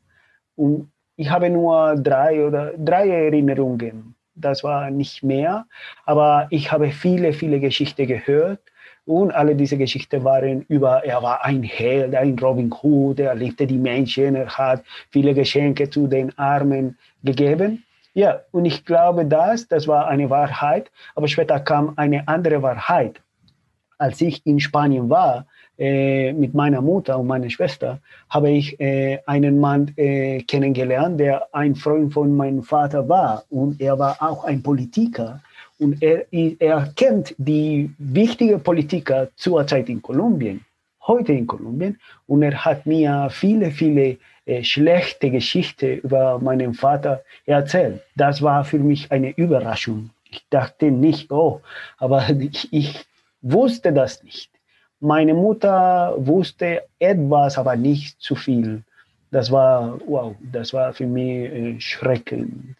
und 0.56 0.90
ich 1.16 1.30
habe 1.30 1.50
nur 1.50 1.94
drei 1.96 2.44
oder 2.44 2.72
drei 2.76 3.08
Erinnerungen. 3.08 4.13
Das 4.34 4.64
war 4.64 4.90
nicht 4.90 5.22
mehr, 5.22 5.66
aber 6.04 6.48
ich 6.50 6.72
habe 6.72 6.90
viele, 6.90 7.32
viele 7.32 7.60
Geschichten 7.60 8.06
gehört 8.06 8.60
und 9.06 9.32
alle 9.32 9.54
diese 9.54 9.76
Geschichten 9.76 10.24
waren 10.24 10.62
über, 10.62 11.04
er 11.04 11.22
war 11.22 11.44
ein 11.44 11.62
Held, 11.62 12.14
ein 12.14 12.38
Robin 12.38 12.72
Hood, 12.82 13.20
er 13.20 13.34
liebte 13.34 13.66
die 13.66 13.78
Menschen, 13.78 14.34
er 14.34 14.48
hat 14.48 14.82
viele 15.10 15.34
Geschenke 15.34 15.88
zu 15.90 16.06
den 16.06 16.36
Armen 16.38 16.96
gegeben. 17.22 17.84
Ja, 18.14 18.40
und 18.52 18.64
ich 18.64 18.84
glaube, 18.84 19.26
das, 19.26 19.68
das 19.68 19.86
war 19.88 20.06
eine 20.06 20.30
Wahrheit, 20.30 20.90
aber 21.14 21.28
später 21.28 21.60
kam 21.60 21.94
eine 21.96 22.26
andere 22.28 22.62
Wahrheit. 22.62 23.20
Als 23.98 24.20
ich 24.20 24.44
in 24.46 24.58
Spanien 24.58 25.10
war, 25.10 25.46
äh, 25.78 26.32
mit 26.32 26.54
meiner 26.54 26.80
Mutter 26.80 27.18
und 27.18 27.26
meiner 27.26 27.50
Schwester, 27.50 27.98
habe 28.30 28.50
ich 28.50 28.78
äh, 28.80 29.18
einen 29.26 29.58
Mann 29.58 29.92
äh, 29.96 30.42
kennengelernt, 30.42 31.18
der 31.18 31.48
ein 31.52 31.74
Freund 31.74 32.12
von 32.12 32.36
meinem 32.36 32.62
Vater 32.62 33.08
war. 33.08 33.44
Und 33.50 33.80
er 33.80 33.98
war 33.98 34.16
auch 34.20 34.44
ein 34.44 34.62
Politiker. 34.62 35.40
Und 35.78 36.00
er, 36.02 36.26
er 36.32 36.92
kennt 36.94 37.34
die 37.38 37.90
wichtigen 37.98 38.62
Politiker 38.62 39.28
zur 39.36 39.66
Zeit 39.66 39.88
in 39.88 40.00
Kolumbien, 40.00 40.64
heute 41.06 41.32
in 41.32 41.46
Kolumbien. 41.46 41.98
Und 42.26 42.42
er 42.42 42.64
hat 42.64 42.86
mir 42.86 43.28
viele, 43.30 43.70
viele 43.70 44.18
äh, 44.46 44.62
schlechte 44.62 45.30
Geschichte 45.30 45.94
über 45.94 46.38
meinen 46.38 46.74
Vater 46.74 47.22
erzählt. 47.46 48.02
Das 48.14 48.42
war 48.42 48.64
für 48.64 48.78
mich 48.78 49.10
eine 49.10 49.30
Überraschung. 49.30 50.10
Ich 50.30 50.44
dachte 50.50 50.90
nicht, 50.90 51.30
oh, 51.32 51.60
aber 51.98 52.28
ich, 52.38 52.72
ich 52.72 53.06
wusste 53.40 53.92
das 53.92 54.22
nicht. 54.22 54.53
Meine 55.04 55.34
Mutter 55.34 56.14
wusste 56.16 56.84
etwas, 56.98 57.58
aber 57.58 57.76
nicht 57.76 58.22
zu 58.22 58.34
viel. 58.34 58.82
Das 59.30 59.50
war, 59.50 60.00
wow, 60.06 60.34
das 60.40 60.72
war 60.72 60.94
für 60.94 61.06
mich 61.06 61.52
äh, 61.52 61.78
schreckend. 61.78 62.74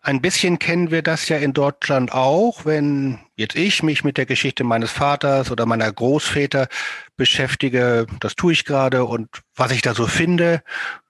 Ein 0.00 0.20
bisschen 0.20 0.60
kennen 0.60 0.92
wir 0.92 1.02
das 1.02 1.28
ja 1.28 1.38
in 1.38 1.52
Deutschland 1.52 2.12
auch, 2.12 2.64
wenn 2.66 3.18
jetzt 3.34 3.56
ich 3.56 3.82
mich 3.82 4.04
mit 4.04 4.16
der 4.16 4.26
Geschichte 4.26 4.62
meines 4.62 4.92
Vaters 4.92 5.50
oder 5.50 5.66
meiner 5.66 5.92
Großväter 5.92 6.68
beschäftige, 7.16 8.06
das 8.20 8.36
tue 8.36 8.52
ich 8.52 8.64
gerade 8.64 9.06
und 9.06 9.28
was 9.56 9.72
ich 9.72 9.82
da 9.82 9.92
so 9.92 10.06
finde 10.06 10.62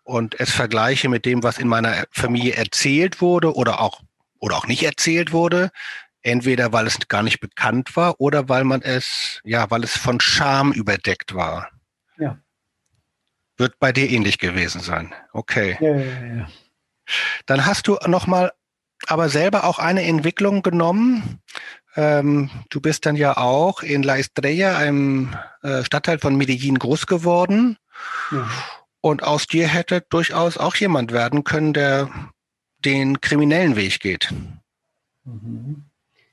und 0.05 0.41
es 0.41 0.53
vergleiche 0.53 1.11
mit 1.11 1.27
dem, 1.27 1.43
was 1.43 1.59
in 1.59 1.69
meiner 1.69 2.07
Familie 2.11 2.55
erzählt 2.55 3.21
wurde 3.21 3.55
oder 3.55 3.83
auch 3.83 4.01
oder 4.39 4.57
auch 4.57 4.67
nicht 4.67 4.85
erzählt 4.85 5.33
wurde, 5.33 5.71
entweder 6.27 6.73
weil 6.73 6.87
es 6.87 6.99
gar 7.09 7.23
nicht 7.23 7.41
bekannt 7.41 7.97
war 7.97 8.21
oder 8.21 8.49
weil 8.49 8.65
man 8.65 8.83
es 8.83 9.41
ja, 9.45 9.71
weil 9.71 9.85
es 9.85 9.97
von 9.97 10.21
Scham 10.21 10.73
überdeckt 10.73 11.35
war. 11.35 11.71
Ja. 12.19 12.39
Wird 13.57 13.79
bei 13.79 13.93
dir 13.93 14.11
ähnlich 14.11 14.39
gewesen 14.39 14.81
sein. 14.81 15.15
Okay. 15.33 15.79
Ja, 15.81 15.97
ja, 15.97 16.37
ja. 16.37 16.49
Dann 17.47 17.65
hast 17.65 17.87
du 17.87 17.97
noch 18.07 18.27
mal 18.27 18.53
aber 19.07 19.29
selber 19.29 19.65
auch 19.65 19.79
eine 19.79 20.03
Entwicklung 20.03 20.63
genommen. 20.63 21.41
Ähm, 21.97 22.51
du 22.71 22.81
bist 22.81 23.07
dann 23.07 23.15
ja 23.15 23.37
auch 23.37 23.83
in 23.83 24.03
La 24.03 24.19
Estrella, 24.19 24.77
einem 24.77 25.37
äh, 25.63 25.85
Stadtteil 25.85 26.19
von 26.19 26.37
Medellin, 26.37 26.79
groß 26.79 27.07
geworden. 27.07 27.79
Ja. 28.33 28.49
Und 29.01 29.23
aus 29.23 29.47
dir 29.47 29.69
hätte 29.69 30.01
durchaus 30.09 30.59
auch 30.59 30.75
jemand 30.75 31.13
werden 31.13 31.45
können, 31.45 31.73
der 31.73 32.11
den 32.85 33.21
kriminellen 33.21 33.77
Weg 33.77 34.01
geht. 34.01 34.33
Mhm. 35.25 35.85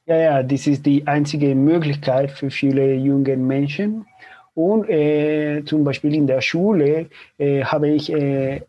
Ja, 0.06 0.18
ja, 0.18 0.44
das 0.44 0.68
ist 0.68 0.86
die 0.86 1.08
einzige 1.08 1.56
Möglichkeit 1.56 2.32
für 2.32 2.50
viele 2.50 2.94
junge 2.96 3.38
Menschen. 3.38 4.06
Und 4.54 4.90
äh, 4.90 5.64
zum 5.66 5.84
Beispiel 5.84 6.14
in 6.16 6.28
der 6.28 6.42
Schule 6.42 7.08
äh, 7.38 7.64
habe 7.64 7.90
ich 7.90 8.12
äh, 8.12 8.62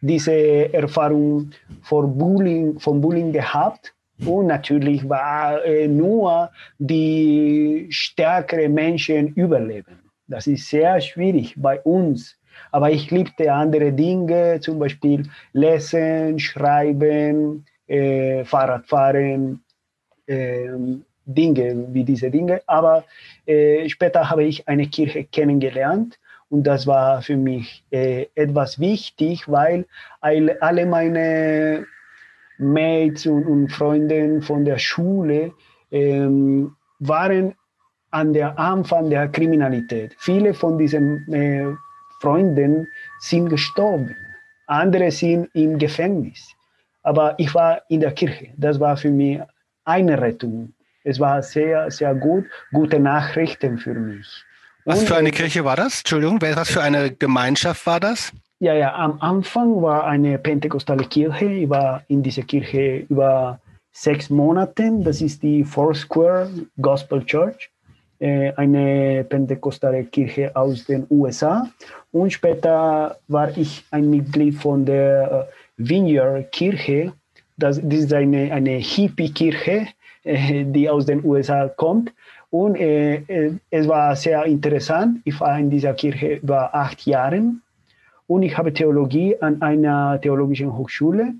diese 0.00 0.72
Erfahrung 0.72 1.50
von 1.82 2.16
Bullying, 2.16 2.78
von 2.78 3.00
Bullying 3.00 3.32
gehabt. 3.32 3.92
Und 4.24 4.46
natürlich 4.46 5.08
war 5.08 5.64
äh, 5.64 5.88
nur 5.88 6.50
die 6.78 7.86
stärkeren 7.90 8.72
Menschen 8.72 9.34
überleben. 9.34 9.98
Das 10.28 10.46
ist 10.46 10.68
sehr 10.68 11.00
schwierig 11.00 11.54
bei 11.56 11.80
uns. 11.80 12.36
Aber 12.70 12.90
ich 12.90 13.10
liebte 13.10 13.52
andere 13.52 13.92
Dinge, 13.92 14.60
zum 14.60 14.78
Beispiel 14.78 15.24
Lesen, 15.52 16.38
Schreiben, 16.38 17.64
äh, 17.86 18.44
Fahrradfahren, 18.44 19.62
Dinge 21.28 21.86
wie 21.92 22.04
diese 22.04 22.30
Dinge. 22.30 22.62
Aber 22.66 23.04
äh, 23.46 23.88
später 23.88 24.28
habe 24.28 24.44
ich 24.44 24.66
eine 24.66 24.86
Kirche 24.86 25.24
kennengelernt 25.24 26.18
und 26.50 26.64
das 26.66 26.86
war 26.86 27.22
für 27.22 27.36
mich 27.36 27.84
äh, 27.90 28.26
etwas 28.34 28.78
wichtig, 28.78 29.48
weil 29.48 29.86
alle 30.20 30.86
meine 30.86 31.86
Mates 32.58 33.26
und, 33.26 33.44
und 33.44 33.68
Freunde 33.70 34.40
von 34.42 34.64
der 34.64 34.78
Schule 34.78 35.52
ähm, 35.92 36.74
waren 36.98 37.54
an 38.10 38.32
der 38.32 38.58
Anfang 38.58 39.10
der 39.10 39.28
Kriminalität. 39.28 40.16
Viele 40.18 40.54
von 40.54 40.78
diesen 40.78 41.32
äh, 41.32 41.66
Freunden 42.20 42.88
sind 43.20 43.50
gestorben, 43.50 44.16
andere 44.66 45.10
sind 45.10 45.50
im 45.54 45.78
Gefängnis. 45.78 46.54
Aber 47.02 47.34
ich 47.38 47.54
war 47.54 47.82
in 47.88 48.00
der 48.00 48.12
Kirche. 48.12 48.48
Das 48.56 48.80
war 48.80 48.96
für 48.96 49.10
mich 49.10 49.40
eine 49.88 50.20
Rettung. 50.20 50.74
Es 51.02 51.18
war 51.18 51.42
sehr, 51.42 51.90
sehr 51.90 52.14
gut, 52.14 52.44
gute 52.72 53.00
Nachrichten 53.00 53.78
für 53.78 53.94
mich. 53.94 54.44
Was 54.84 55.02
für 55.04 55.16
eine 55.16 55.30
Kirche 55.30 55.64
war 55.64 55.76
das? 55.76 55.98
Entschuldigung, 55.98 56.40
was 56.40 56.70
für 56.70 56.82
eine 56.82 57.10
Gemeinschaft 57.10 57.86
war 57.86 58.00
das? 58.00 58.32
Ja, 58.60 58.74
ja, 58.74 58.94
am 58.94 59.20
Anfang 59.20 59.82
war 59.82 60.06
eine 60.06 60.38
pentekostale 60.38 61.04
Kirche. 61.04 61.44
Ich 61.44 61.68
war 61.68 62.02
in 62.08 62.22
dieser 62.22 62.42
Kirche 62.42 63.06
über 63.08 63.60
sechs 63.92 64.30
Monate. 64.30 64.90
Das 65.00 65.20
ist 65.20 65.42
die 65.42 65.64
Foursquare 65.64 66.50
Gospel 66.80 67.24
Church, 67.24 67.70
äh, 68.18 68.52
eine 68.54 69.24
pentekostale 69.24 70.04
Kirche 70.04 70.54
aus 70.56 70.84
den 70.86 71.06
USA. 71.10 71.68
Und 72.10 72.32
später 72.32 73.18
war 73.28 73.56
ich 73.56 73.84
ein 73.90 74.10
Mitglied 74.10 74.54
von 74.54 74.84
der 74.84 75.48
äh, 75.48 75.52
Vineyard 75.76 76.50
Kirche. 76.50 77.12
Das, 77.58 77.80
das 77.82 78.00
ist 78.00 78.12
eine, 78.14 78.52
eine 78.52 78.76
Hippie-Kirche, 78.78 79.88
äh, 80.22 80.64
die 80.64 80.88
aus 80.88 81.06
den 81.06 81.24
USA 81.24 81.68
kommt. 81.68 82.12
Und 82.50 82.76
äh, 82.76 83.16
äh, 83.16 83.52
es 83.70 83.86
war 83.86 84.16
sehr 84.16 84.44
interessant. 84.44 85.20
Ich 85.24 85.38
war 85.40 85.58
in 85.58 85.68
dieser 85.68 85.92
Kirche 85.94 86.36
über 86.36 86.74
acht 86.74 87.04
Jahre 87.04 87.42
und 88.26 88.42
ich 88.42 88.56
habe 88.56 88.72
Theologie 88.72 89.36
an 89.40 89.60
einer 89.60 90.20
theologischen 90.20 90.76
Hochschule 90.76 91.34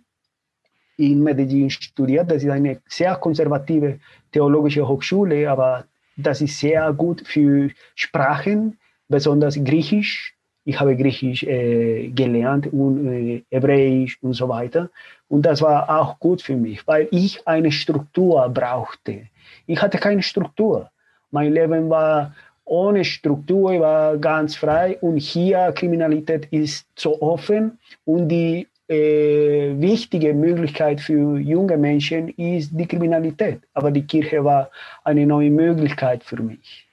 in 0.97 1.23
Medellin 1.23 1.71
studiert. 1.71 2.31
Das 2.31 2.43
ist 2.43 2.51
eine 2.51 2.81
sehr 2.89 3.15
konservative 3.17 4.01
theologische 4.33 4.87
Hochschule, 4.87 5.49
aber 5.51 5.85
das 6.17 6.41
ist 6.41 6.59
sehr 6.59 6.93
gut 6.93 7.23
für 7.27 7.71
Sprachen, 7.95 8.79
besonders 9.09 9.55
Griechisch. 9.63 10.35
Ich 10.69 10.79
habe 10.79 10.95
Griechisch 10.95 11.45
äh, 11.45 12.09
gelernt 12.09 12.67
und 12.71 12.95
äh, 13.07 13.43
Hebräisch 13.51 14.19
und 14.21 14.35
so 14.35 14.51
weiter. 14.51 14.91
Und 15.27 15.47
das 15.47 15.63
war 15.63 15.89
auch 15.89 16.19
gut 16.21 16.43
für 16.43 16.57
mich, 16.57 16.87
weil 16.87 17.09
ich 17.11 17.41
eine 17.49 17.73
Struktur 17.73 18.47
brauchte. 18.51 19.29
Ich 19.67 19.81
hatte 19.81 19.97
keine 19.97 20.23
Struktur. 20.23 20.91
Mein 21.31 21.55
Leben 21.55 21.89
war 21.89 22.35
ohne 22.67 23.03
Struktur, 23.03 23.73
ich 23.73 23.81
war 23.81 24.19
ganz 24.19 24.57
frei 24.57 24.99
und 25.01 25.17
hier 25.17 25.73
Kriminalität 25.75 26.45
ist 26.51 26.87
so 26.95 27.19
offen 27.23 27.79
und 28.05 28.29
die 28.29 28.67
äh, 28.89 29.73
wichtige 29.81 30.35
Möglichkeit 30.35 31.01
für 31.01 31.39
junge 31.39 31.79
Menschen 31.79 32.29
ist 32.37 32.73
die 32.79 32.87
Kriminalität. 32.87 33.61
Aber 33.73 33.91
die 33.91 34.07
Kirche 34.07 34.45
war 34.45 34.71
eine 35.03 35.25
neue 35.25 35.51
Möglichkeit 35.51 36.23
für 36.23 36.43
mich. 36.43 36.87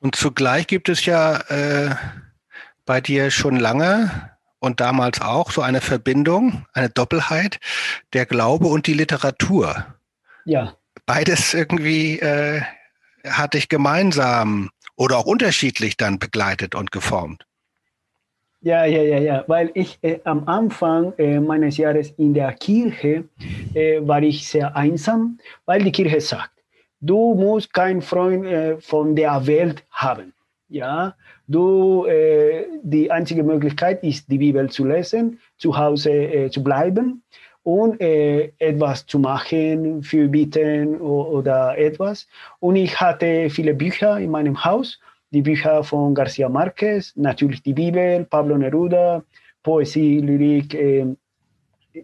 Und 0.00 0.14
zugleich 0.14 0.66
gibt 0.66 0.90
es 0.90 1.06
ja 1.06 1.36
äh, 1.48 1.94
bei 2.92 3.00
dir 3.00 3.30
schon 3.30 3.56
lange 3.56 4.10
und 4.58 4.80
damals 4.80 5.22
auch 5.22 5.50
so 5.50 5.62
eine 5.62 5.80
Verbindung, 5.80 6.66
eine 6.74 6.90
Doppelheit, 6.90 7.58
der 8.12 8.26
Glaube 8.26 8.66
und 8.66 8.86
die 8.86 8.92
Literatur. 8.92 9.86
Ja. 10.44 10.74
Beides 11.06 11.54
irgendwie 11.54 12.18
äh, 12.18 12.60
hat 13.26 13.54
dich 13.54 13.70
gemeinsam 13.70 14.68
oder 14.94 15.16
auch 15.16 15.24
unterschiedlich 15.24 15.96
dann 15.96 16.18
begleitet 16.18 16.74
und 16.74 16.92
geformt? 16.92 17.46
Ja, 18.60 18.84
ja, 18.84 19.00
ja, 19.00 19.20
ja, 19.20 19.44
weil 19.46 19.70
ich 19.72 19.98
äh, 20.02 20.20
am 20.24 20.46
Anfang 20.46 21.14
äh, 21.16 21.40
meines 21.40 21.78
Jahres 21.78 22.10
in 22.18 22.34
der 22.34 22.52
Kirche 22.52 23.24
äh, 23.72 24.06
war 24.06 24.22
ich 24.22 24.46
sehr 24.46 24.76
einsam, 24.76 25.38
weil 25.64 25.82
die 25.82 25.92
Kirche 25.92 26.20
sagt, 26.20 26.52
du 27.00 27.34
musst 27.36 27.72
keinen 27.72 28.02
Freund 28.02 28.44
äh, 28.44 28.78
von 28.82 29.16
der 29.16 29.46
Welt 29.46 29.82
haben. 29.90 30.34
Ja, 30.68 31.14
du, 31.52 32.06
äh, 32.06 32.66
die 32.82 33.10
einzige 33.10 33.42
Möglichkeit 33.42 34.02
ist, 34.02 34.30
die 34.30 34.38
Bibel 34.38 34.70
zu 34.70 34.84
lesen, 34.84 35.38
zu 35.58 35.76
Hause 35.76 36.10
äh, 36.10 36.50
zu 36.50 36.62
bleiben 36.62 37.22
und 37.62 38.00
äh, 38.00 38.52
etwas 38.58 39.06
zu 39.06 39.18
machen, 39.18 40.02
für 40.02 40.28
Bitten 40.28 41.00
oder 41.00 41.78
etwas. 41.78 42.26
Und 42.58 42.76
ich 42.76 43.00
hatte 43.00 43.50
viele 43.50 43.74
Bücher 43.74 44.18
in 44.18 44.30
meinem 44.30 44.64
Haus, 44.64 44.98
die 45.30 45.42
Bücher 45.42 45.84
von 45.84 46.14
Garcia 46.14 46.48
Marquez, 46.48 47.12
natürlich 47.16 47.62
die 47.62 47.72
Bibel, 47.72 48.24
Pablo 48.24 48.58
Neruda, 48.58 49.22
Poesie, 49.62 50.18
Lyrik, 50.18 50.74
äh, 50.74 51.06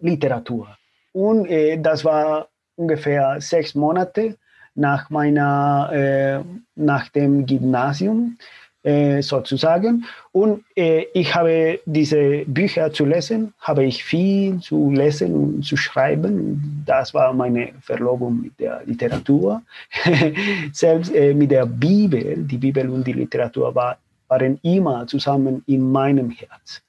Literatur. 0.01 0.67
Und 1.11 1.47
äh, 1.47 1.77
das 1.77 2.05
war 2.05 2.47
ungefähr 2.75 3.41
sechs 3.41 3.75
Monate 3.75 4.37
nach 4.75 5.09
meiner, 5.09 5.89
äh, 5.91 6.39
nach 6.75 7.09
dem 7.09 7.45
Gymnasium. 7.45 8.37
Äh, 8.81 9.21
sozusagen. 9.21 10.05
Und 10.31 10.63
äh, 10.73 11.03
ich 11.13 11.35
habe 11.35 11.81
diese 11.85 12.45
Bücher 12.45 12.93
zu 12.93 13.03
lesen, 13.03 13.53
habe 13.59 13.83
ich 13.83 14.05
viel 14.05 14.61
zu 14.61 14.91
lesen 14.91 15.35
und 15.35 15.65
zu 15.65 15.75
schreiben. 15.75 16.81
Das 16.85 17.13
war 17.13 17.33
meine 17.33 17.73
Verlobung 17.81 18.41
mit 18.41 18.57
der 18.57 18.81
Literatur. 18.85 19.61
Selbst 20.71 21.13
äh, 21.13 21.33
mit 21.33 21.51
der 21.51 21.65
Bibel, 21.65 22.37
die 22.37 22.57
Bibel 22.57 22.89
und 22.89 23.05
die 23.05 23.11
Literatur 23.11 23.75
war, 23.75 23.97
waren 24.29 24.57
immer 24.63 25.05
zusammen 25.07 25.61
in 25.67 25.91
meinem 25.91 26.29
Herz. 26.29 26.81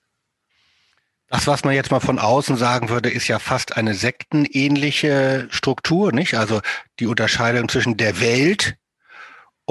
Das, 1.27 1.49
was 1.49 1.65
man 1.65 1.75
jetzt 1.75 1.91
mal 1.91 1.99
von 1.99 2.21
außen 2.21 2.57
sagen 2.57 2.89
würde, 2.89 3.11
ist 3.11 3.27
ja 3.27 3.41
fast 3.41 3.77
eine 3.77 3.95
sektenähnliche 3.95 5.49
Struktur, 5.51 6.13
nicht? 6.13 6.35
Also 6.35 6.61
die 7.01 7.07
Unterscheidung 7.07 7.69
zwischen 7.69 7.97
der 7.97 8.21
Welt, 8.21 8.77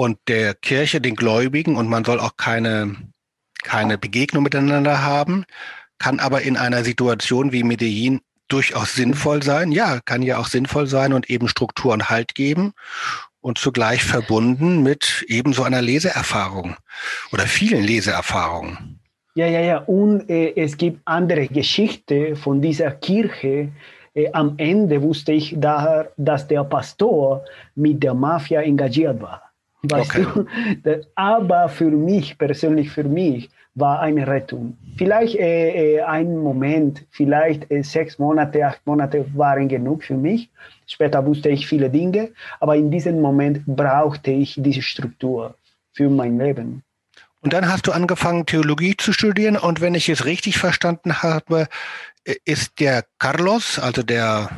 und 0.00 0.16
der 0.28 0.54
Kirche, 0.54 0.98
den 1.02 1.14
Gläubigen, 1.14 1.76
und 1.76 1.86
man 1.86 2.06
soll 2.06 2.20
auch 2.20 2.38
keine, 2.38 2.96
keine 3.62 3.98
Begegnung 3.98 4.42
miteinander 4.42 5.02
haben, 5.02 5.44
kann 5.98 6.20
aber 6.20 6.40
in 6.40 6.56
einer 6.56 6.84
Situation 6.84 7.52
wie 7.52 7.64
Medellin 7.64 8.22
durchaus 8.48 8.94
sinnvoll 8.94 9.42
sein. 9.42 9.72
Ja, 9.72 10.00
kann 10.02 10.22
ja 10.22 10.38
auch 10.38 10.46
sinnvoll 10.46 10.86
sein 10.86 11.12
und 11.12 11.28
eben 11.28 11.48
Struktur 11.48 11.92
und 11.92 12.08
Halt 12.08 12.34
geben 12.34 12.72
und 13.42 13.58
zugleich 13.58 14.02
verbunden 14.02 14.82
mit 14.82 15.22
eben 15.28 15.52
so 15.52 15.64
einer 15.64 15.82
Leseerfahrung 15.82 16.76
oder 17.30 17.42
vielen 17.42 17.84
Leseerfahrungen. 17.84 19.00
Ja, 19.34 19.48
ja, 19.48 19.60
ja. 19.60 19.78
Und 19.80 20.30
äh, 20.30 20.54
es 20.56 20.78
gibt 20.78 21.02
andere 21.04 21.46
Geschichte 21.46 22.36
von 22.36 22.62
dieser 22.62 22.92
Kirche. 22.92 23.68
Äh, 24.14 24.32
am 24.32 24.54
Ende 24.56 25.02
wusste 25.02 25.32
ich 25.32 25.56
daher, 25.58 26.10
dass 26.16 26.48
der 26.48 26.64
Pastor 26.64 27.44
mit 27.74 28.02
der 28.02 28.14
Mafia 28.14 28.62
engagiert 28.62 29.20
war. 29.20 29.49
Weißt 29.82 30.10
okay. 30.10 30.26
du? 30.82 31.06
Aber 31.14 31.68
für 31.68 31.90
mich, 31.90 32.36
persönlich 32.38 32.90
für 32.90 33.04
mich, 33.04 33.50
war 33.74 34.00
eine 34.00 34.26
Rettung. 34.26 34.76
Vielleicht 34.96 35.36
äh, 35.36 35.96
äh, 35.96 36.00
ein 36.02 36.36
Moment, 36.36 37.06
vielleicht 37.10 37.70
äh, 37.70 37.82
sechs 37.82 38.18
Monate, 38.18 38.66
acht 38.66 38.84
Monate 38.84 39.24
waren 39.34 39.68
genug 39.68 40.04
für 40.04 40.16
mich. 40.16 40.50
Später 40.86 41.24
wusste 41.24 41.50
ich 41.50 41.66
viele 41.66 41.88
Dinge, 41.88 42.30
aber 42.58 42.76
in 42.76 42.90
diesem 42.90 43.20
Moment 43.20 43.64
brauchte 43.66 44.32
ich 44.32 44.56
diese 44.58 44.82
Struktur 44.82 45.54
für 45.92 46.10
mein 46.10 46.38
Leben. 46.38 46.82
Und 47.42 47.52
dann 47.54 47.72
hast 47.72 47.86
du 47.86 47.92
angefangen, 47.92 48.44
Theologie 48.44 48.96
zu 48.96 49.12
studieren. 49.12 49.56
Und 49.56 49.80
wenn 49.80 49.94
ich 49.94 50.08
es 50.08 50.24
richtig 50.24 50.58
verstanden 50.58 51.22
habe, 51.22 51.68
äh, 52.24 52.34
ist 52.44 52.80
der 52.80 53.04
Carlos, 53.18 53.78
also 53.78 54.02
der 54.02 54.50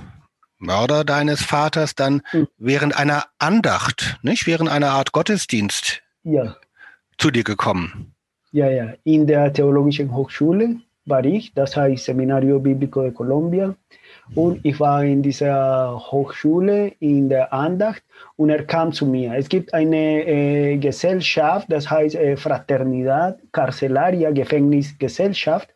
Mörder 0.62 1.05
deines 1.05 1.42
Vaters 1.42 1.94
dann 1.94 2.22
mhm. 2.33 2.48
während 2.57 2.96
einer 2.96 3.25
Andacht, 3.38 4.18
nicht 4.22 4.46
während 4.46 4.70
einer 4.70 4.90
Art 4.90 5.12
Gottesdienst 5.12 6.03
ja. 6.22 6.57
zu 7.18 7.31
dir 7.31 7.44
gekommen. 7.44 8.14
Ja, 8.53 8.70
ja. 8.70 8.94
In 9.05 9.27
der 9.27 9.53
Theologischen 9.53 10.14
Hochschule 10.14 10.77
war 11.05 11.25
ich, 11.25 11.53
das 11.55 11.77
heißt 11.77 12.05
Seminario 12.05 12.59
Bíblico 12.59 13.03
de 13.03 13.12
Colombia. 13.12 13.75
Und 14.35 14.61
ich 14.64 14.80
war 14.80 15.04
in 15.04 15.22
dieser 15.22 16.00
Hochschule 16.11 16.92
in 17.00 17.28
der 17.28 17.52
Andacht 17.52 18.02
und 18.37 18.48
er 18.48 18.64
kam 18.64 18.92
zu 18.92 19.04
mir. 19.04 19.35
Es 19.35 19.48
gibt 19.48 19.74
eine 19.74 20.26
äh, 20.26 20.76
Gesellschaft, 20.78 21.66
das 21.70 21.90
heißt 21.90 22.14
äh, 22.14 22.37
Fraternidad 22.37 23.38
Carcelaria, 23.52 24.30
Gefängnisgesellschaft. 24.30 25.68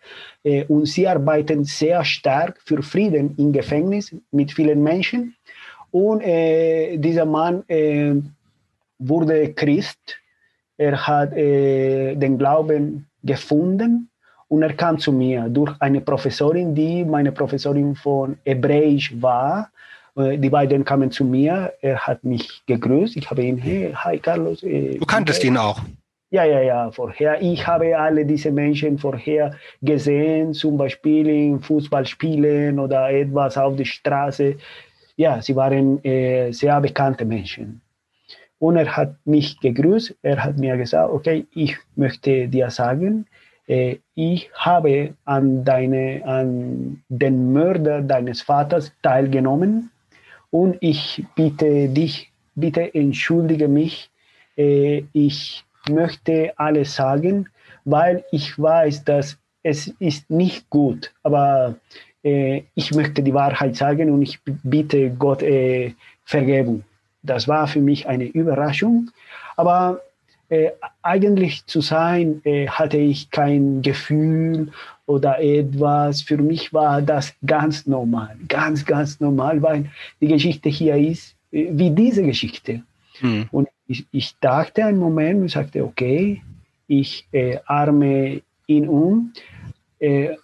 Äh, 0.43 0.65
und 0.65 0.87
sie 0.87 1.07
arbeiten 1.07 1.65
sehr 1.65 2.03
stark 2.05 2.59
für 2.65 2.83
Frieden 2.83 3.35
im 3.37 3.53
Gefängnis 3.53 4.15
mit 4.31 4.53
vielen 4.53 4.83
Menschen. 4.83 5.35
Und 5.91 6.23
äh, 6.23 6.97
dieser 6.97 7.27
Mann 7.27 7.63
äh, 7.69 8.15
wurde 8.99 9.53
Christ. 9.53 10.19
Er 10.79 11.07
hat 11.07 11.33
äh, 11.35 12.15
den 12.15 12.39
Glauben 12.39 13.07
gefunden 13.23 14.09
und 14.49 14.63
er 14.63 14.73
kam 14.75 14.99
zu 14.99 15.13
mir 15.13 15.49
durch 15.49 15.75
eine 15.81 16.01
Professorin, 16.01 16.75
die 16.75 17.05
meine 17.05 17.33
Professorin 17.33 17.95
von 17.95 18.37
Hebräisch 18.45 19.13
war. 19.21 19.71
Äh, 20.17 20.39
die 20.39 20.51
beiden 20.51 20.85
kamen 20.85 21.11
zu 21.11 21.25
mir, 21.25 21.73
er 21.81 21.99
hat 21.99 22.23
mich 22.25 22.63
gegrüßt. 22.67 23.17
Ich 23.17 23.29
habe 23.31 23.43
ihn, 23.43 23.59
hey, 23.59 23.93
hi 23.95 24.19
Carlos. 24.19 24.63
Äh, 24.63 24.99
du 24.99 25.07
kanntest 25.07 25.43
ihn 25.45 25.57
auch. 25.57 25.81
Ja, 26.31 26.45
ja, 26.45 26.61
ja, 26.61 26.91
vorher. 26.91 27.41
Ich 27.41 27.67
habe 27.67 27.97
alle 27.97 28.25
diese 28.27 28.51
Menschen 28.51 28.99
vorher 28.99 29.55
gesehen, 29.81 30.55
zum 30.55 30.77
Beispiel 30.77 31.29
in 31.29 31.61
Fußballspielen 31.61 32.79
oder 32.79 33.11
etwas 33.11 33.57
auf 33.57 33.77
der 33.77 33.85
Straße. 33.85 34.57
Ja, 35.17 35.41
sie 35.41 35.55
waren 35.55 36.05
äh, 36.05 36.53
sehr 36.53 36.81
bekannte 36.81 37.25
Menschen. 37.25 37.81
Und 38.59 38.77
er 38.77 38.97
hat 38.97 39.15
mich 39.25 39.61
gegrüßt. 39.61 40.17
Er 40.23 40.43
hat 40.43 40.59
mir 40.59 40.77
gesagt, 40.77 41.13
okay, 41.13 41.47
ich 41.55 41.77
möchte 41.95 42.49
dir 42.49 42.71
sagen, 42.71 43.27
ich 43.69 44.51
habe 44.55 45.15
an, 45.25 45.65
deine, 45.65 46.23
an 46.25 47.03
den 47.09 47.53
Mörder 47.53 48.01
deines 48.01 48.43
Vaters 48.43 48.93
teilgenommen 49.03 49.91
und 50.51 50.77
ich 50.81 51.25
bitte 51.35 51.89
dich 51.89 52.31
bitte 52.57 52.93
entschuldige 52.95 53.69
mich. 53.69 54.11
Äh, 54.57 55.05
ich 55.13 55.65
möchte 55.89 56.53
alles 56.57 56.97
sagen, 56.97 57.49
weil 57.85 58.25
ich 58.33 58.59
weiß, 58.61 59.05
dass 59.05 59.39
es 59.63 59.89
ist 59.99 60.29
nicht 60.31 60.69
gut, 60.71 61.13
aber 61.23 61.77
äh, 62.25 62.63
ich 62.75 62.95
möchte 62.95 63.23
die 63.23 63.35
Wahrheit 63.35 63.77
sagen 63.77 64.11
und 64.11 64.23
ich 64.23 64.41
bitte 64.45 65.11
Gott 65.11 65.45
Vergebung. 66.25 66.83
Das 67.23 67.47
war 67.47 67.67
für 67.67 67.81
mich 67.81 68.09
eine 68.09 68.25
Überraschung, 68.25 69.11
aber 69.57 70.01
äh, 70.49 70.71
eigentlich 71.03 71.67
zu 71.67 71.81
sein, 71.81 72.41
äh, 72.45 72.69
hatte 72.69 72.99
ich 72.99 73.31
kein 73.31 73.83
Gefühl 73.83 74.71
oder 75.07 75.41
etwas. 75.41 76.23
Für 76.23 76.37
mich 76.39 76.73
war 76.73 77.03
das 77.03 77.35
ganz 77.45 77.87
normal, 77.87 78.37
ganz, 78.49 78.85
ganz 78.85 79.21
normal, 79.21 79.63
weil 79.63 79.91
die 80.21 80.29
Geschichte 80.29 80.69
hier 80.69 80.97
ist 80.97 81.37
äh, 81.51 81.67
wie 81.71 81.91
diese 81.91 82.23
Geschichte. 82.23 82.83
Mhm. 83.21 83.49
Und 83.51 83.69
ich, 83.87 84.07
ich, 84.11 84.37
dachte 84.41 84.85
einen 84.85 84.99
Moment 84.99 85.41
und 85.41 85.51
sagte, 85.51 85.85
okay, 85.85 86.43
ich 86.87 87.27
äh, 87.33 87.59
arme 87.67 88.43
ihn 88.67 88.89
um, 88.89 89.33
äh, 89.99 90.35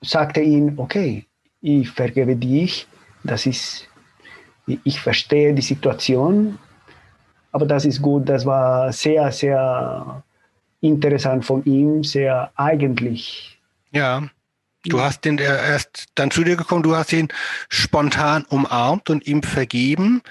sagte 0.00 0.40
ihm, 0.40 0.78
okay, 0.78 1.24
ich 1.60 1.90
vergebe 1.90 2.36
dich, 2.36 2.86
das 3.24 3.46
ist, 3.46 3.88
ich 4.66 5.00
verstehe 5.00 5.54
die 5.54 5.62
Situation, 5.62 6.58
aber 7.52 7.66
das 7.66 7.84
ist 7.84 8.02
gut, 8.02 8.28
das 8.28 8.44
war 8.44 8.92
sehr, 8.92 9.30
sehr 9.32 10.22
interessant 10.80 11.44
von 11.44 11.64
ihm, 11.64 12.04
sehr 12.04 12.50
eigentlich. 12.56 13.58
Ja, 13.90 14.28
du 14.84 15.00
hast 15.00 15.24
den 15.24 15.38
erst 15.38 16.06
dann 16.14 16.30
zu 16.30 16.44
dir 16.44 16.56
gekommen, 16.56 16.82
du 16.82 16.94
hast 16.94 17.12
ihn 17.12 17.28
spontan 17.68 18.44
umarmt 18.48 19.10
und 19.10 19.26
ihm 19.26 19.42
vergeben. 19.42 20.22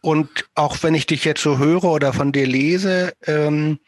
Und 0.00 0.46
auch 0.54 0.82
wenn 0.82 0.94
ich 0.94 1.06
dich 1.06 1.24
jetzt 1.24 1.42
so 1.42 1.58
höre 1.58 1.84
oder 1.84 2.12
von 2.12 2.32
dir 2.32 2.46
lese, 2.46 3.14
ähm, 3.26 3.78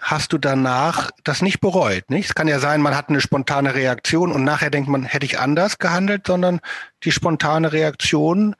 hast 0.00 0.32
du 0.32 0.38
danach 0.38 1.10
das 1.24 1.42
nicht 1.42 1.60
bereut. 1.60 2.10
Nicht? 2.10 2.28
Es 2.28 2.34
kann 2.34 2.46
ja 2.46 2.58
sein, 2.58 2.82
man 2.82 2.96
hat 2.96 3.08
eine 3.08 3.20
spontane 3.20 3.74
Reaktion 3.74 4.30
und 4.30 4.44
nachher 4.44 4.70
denkt 4.70 4.88
man, 4.88 5.04
hätte 5.04 5.26
ich 5.26 5.38
anders 5.38 5.78
gehandelt, 5.78 6.26
sondern 6.26 6.60
die 7.04 7.10
spontane 7.10 7.72
Reaktion, 7.72 8.54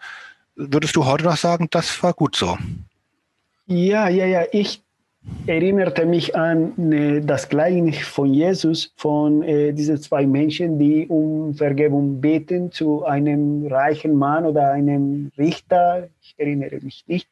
würdest 0.56 0.96
du 0.96 1.04
heute 1.04 1.24
noch 1.24 1.36
sagen, 1.36 1.68
das 1.70 2.02
war 2.02 2.12
gut 2.12 2.36
so? 2.36 2.56
Ja, 3.66 4.08
ja, 4.08 4.26
ja. 4.26 4.44
Ich 4.52 4.82
erinnerte 5.46 6.04
mich 6.06 6.36
an 6.36 6.92
äh, 6.92 7.20
das 7.20 7.48
Gleichnis 7.48 7.98
von 8.06 8.32
Jesus, 8.32 8.92
von 8.96 9.42
äh, 9.42 9.72
diesen 9.72 9.98
zwei 9.98 10.26
Menschen, 10.26 10.78
die 10.78 11.06
um 11.06 11.54
Vergebung 11.54 12.20
beten 12.20 12.70
zu 12.70 13.04
einem 13.04 13.66
reichen 13.66 14.16
Mann 14.16 14.44
oder 14.44 14.70
einem 14.72 15.30
Richter. 15.38 16.08
Ich 16.22 16.34
erinnere 16.36 16.80
mich 16.80 17.04
nicht. 17.06 17.28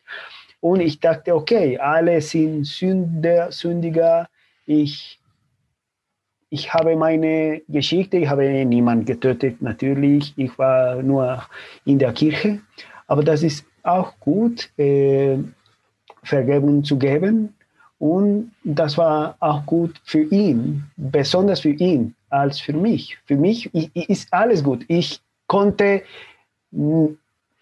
Und 0.61 0.81
ich 0.81 1.01
dachte, 1.01 1.35
okay, 1.35 1.79
alle 1.79 2.21
sind 2.21 2.65
Sünder, 2.65 3.51
Sündiger. 3.51 4.29
Ich, 4.65 5.19
ich 6.51 6.73
habe 6.73 6.97
meine 6.97 7.63
Geschichte, 7.69 8.19
ich 8.19 8.29
habe 8.29 8.65
niemanden 8.65 9.05
getötet, 9.05 9.61
natürlich. 9.61 10.33
Ich 10.37 10.57
war 10.59 11.03
nur 11.03 11.43
in 11.85 11.99
der 11.99 12.13
Kirche. 12.13 12.61
Aber 13.13 13.23
das 13.23 13.43
ist 13.43 13.65
auch 13.83 14.13
gut, 14.21 14.71
äh, 14.79 15.37
Vergebung 16.23 16.83
zu 16.83 16.97
geben. 16.99 17.55
Und 17.99 18.53
das 18.65 18.97
war 18.99 19.37
auch 19.41 19.65
gut 19.67 20.01
für 20.05 20.23
ihn, 20.23 20.85
besonders 20.97 21.61
für 21.61 21.75
ihn 21.89 22.15
als 22.31 22.61
für 22.61 22.73
mich. 22.73 23.19
Für 23.27 23.37
mich 23.37 23.69
ist 23.95 24.33
alles 24.33 24.65
gut. 24.65 24.85
Ich 24.89 25.21
konnte 25.47 26.03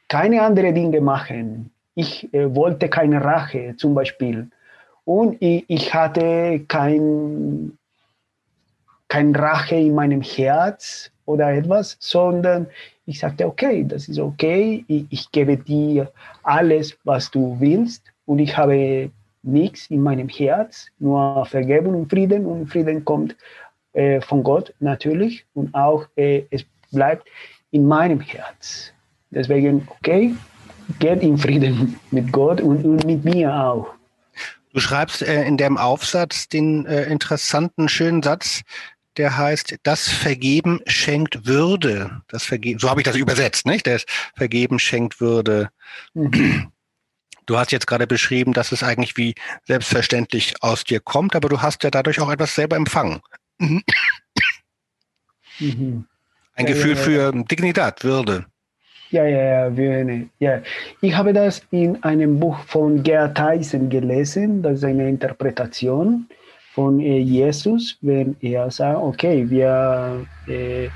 keine 0.08 0.42
anderen 0.42 0.74
Dinge 0.74 1.00
machen 1.00 1.70
ich 1.94 2.32
äh, 2.32 2.54
wollte 2.54 2.88
keine 2.88 3.22
Rache 3.22 3.74
zum 3.76 3.94
Beispiel. 3.94 4.48
Und 5.04 5.40
ich, 5.40 5.64
ich 5.68 5.94
hatte 5.94 6.60
kein, 6.68 7.76
kein 9.08 9.34
Rache 9.34 9.76
in 9.76 9.94
meinem 9.94 10.22
Herz 10.22 11.10
oder 11.30 11.52
etwas, 11.52 11.96
sondern 12.00 12.66
ich 13.06 13.20
sagte, 13.20 13.46
okay, 13.46 13.84
das 13.86 14.08
ist 14.08 14.18
okay, 14.18 14.84
ich, 14.88 15.06
ich 15.10 15.32
gebe 15.32 15.56
dir 15.56 16.10
alles, 16.42 16.96
was 17.04 17.30
du 17.30 17.56
willst 17.58 18.02
und 18.26 18.38
ich 18.38 18.56
habe 18.56 19.10
nichts 19.42 19.88
in 19.88 20.02
meinem 20.02 20.28
Herz, 20.28 20.86
nur 20.98 21.44
Vergebung 21.46 21.94
und 21.94 22.10
Frieden 22.10 22.46
und 22.46 22.66
Frieden 22.66 23.04
kommt 23.04 23.36
äh, 23.92 24.20
von 24.20 24.42
Gott 24.42 24.74
natürlich 24.80 25.44
und 25.54 25.74
auch 25.74 26.06
äh, 26.16 26.42
es 26.50 26.64
bleibt 26.92 27.26
in 27.70 27.86
meinem 27.86 28.20
Herz. 28.20 28.92
Deswegen, 29.30 29.88
okay, 29.88 30.34
geht 30.98 31.22
in 31.22 31.38
Frieden 31.38 31.98
mit 32.10 32.32
Gott 32.32 32.60
und, 32.60 32.84
und 32.84 33.04
mit 33.04 33.24
mir 33.24 33.54
auch. 33.54 33.88
Du 34.72 34.78
schreibst 34.78 35.22
äh, 35.22 35.44
in 35.44 35.56
dem 35.56 35.78
Aufsatz 35.78 36.48
den 36.48 36.86
äh, 36.86 37.04
interessanten, 37.04 37.88
schönen 37.88 38.22
Satz, 38.22 38.62
der 39.16 39.36
heißt, 39.36 39.76
das 39.82 40.08
Vergeben 40.08 40.80
schenkt 40.86 41.46
Würde. 41.46 42.22
Das 42.28 42.44
Vergeben, 42.44 42.78
so 42.78 42.88
habe 42.88 43.00
ich 43.00 43.04
das 43.04 43.16
übersetzt, 43.16 43.66
nicht? 43.66 43.86
Das 43.86 44.06
Vergeben 44.36 44.78
schenkt 44.78 45.20
Würde. 45.20 45.70
Mhm. 46.14 46.70
Du 47.46 47.58
hast 47.58 47.72
jetzt 47.72 47.86
gerade 47.86 48.06
beschrieben, 48.06 48.52
dass 48.52 48.70
es 48.70 48.82
eigentlich 48.82 49.16
wie 49.16 49.34
selbstverständlich 49.64 50.54
aus 50.60 50.84
dir 50.84 51.00
kommt, 51.00 51.34
aber 51.34 51.48
du 51.48 51.60
hast 51.60 51.82
ja 51.82 51.90
dadurch 51.90 52.20
auch 52.20 52.30
etwas 52.30 52.54
selber 52.54 52.76
empfangen. 52.76 53.20
Mhm. 53.58 53.82
Ein 55.58 56.06
ja, 56.56 56.64
Gefühl 56.64 56.92
ja, 56.92 56.96
ja. 56.96 57.02
für 57.02 57.32
Dignität, 57.44 58.04
Würde. 58.04 58.46
Ja, 59.10 59.24
ja, 59.26 59.42
ja, 59.42 59.76
wir, 59.76 60.26
ja. 60.38 60.62
Ich 61.00 61.14
habe 61.16 61.32
das 61.32 61.62
in 61.72 62.00
einem 62.04 62.38
Buch 62.38 62.56
von 62.66 63.02
Gerd 63.02 63.36
Tyson 63.36 63.90
gelesen. 63.90 64.62
Das 64.62 64.74
ist 64.74 64.84
eine 64.84 65.08
Interpretation 65.08 66.28
von 66.80 66.98
äh, 66.98 67.18
Jesus, 67.18 67.98
wenn 68.00 68.36
er 68.40 68.70
sagt, 68.70 68.98
okay, 69.02 69.38
wir 69.50 70.26
äh, 70.48 70.88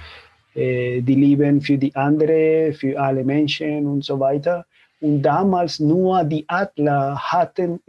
äh, 0.55 1.03
die 1.03 1.15
lieben 1.15 1.61
für 1.61 1.77
die 1.77 1.95
andere, 1.95 2.73
für 2.73 2.99
alle 2.99 3.23
Menschen 3.23 3.87
und 3.87 4.03
so 4.03 4.19
weiter. 4.19 4.65
Und 5.03 5.21
damals 5.21 5.81
nur 5.81 6.25
die 6.25 6.45
Adler 6.49 7.19
hatten 7.19 7.81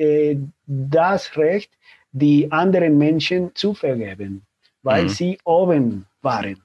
das 0.67 1.37
Recht, 1.37 1.71
die 2.11 2.51
anderen 2.51 2.97
Menschen 2.97 3.51
zu 3.55 3.73
vergeben, 3.73 4.41
weil 4.83 5.03
mhm. 5.03 5.09
sie 5.09 5.37
oben 5.45 6.05
waren. 6.21 6.61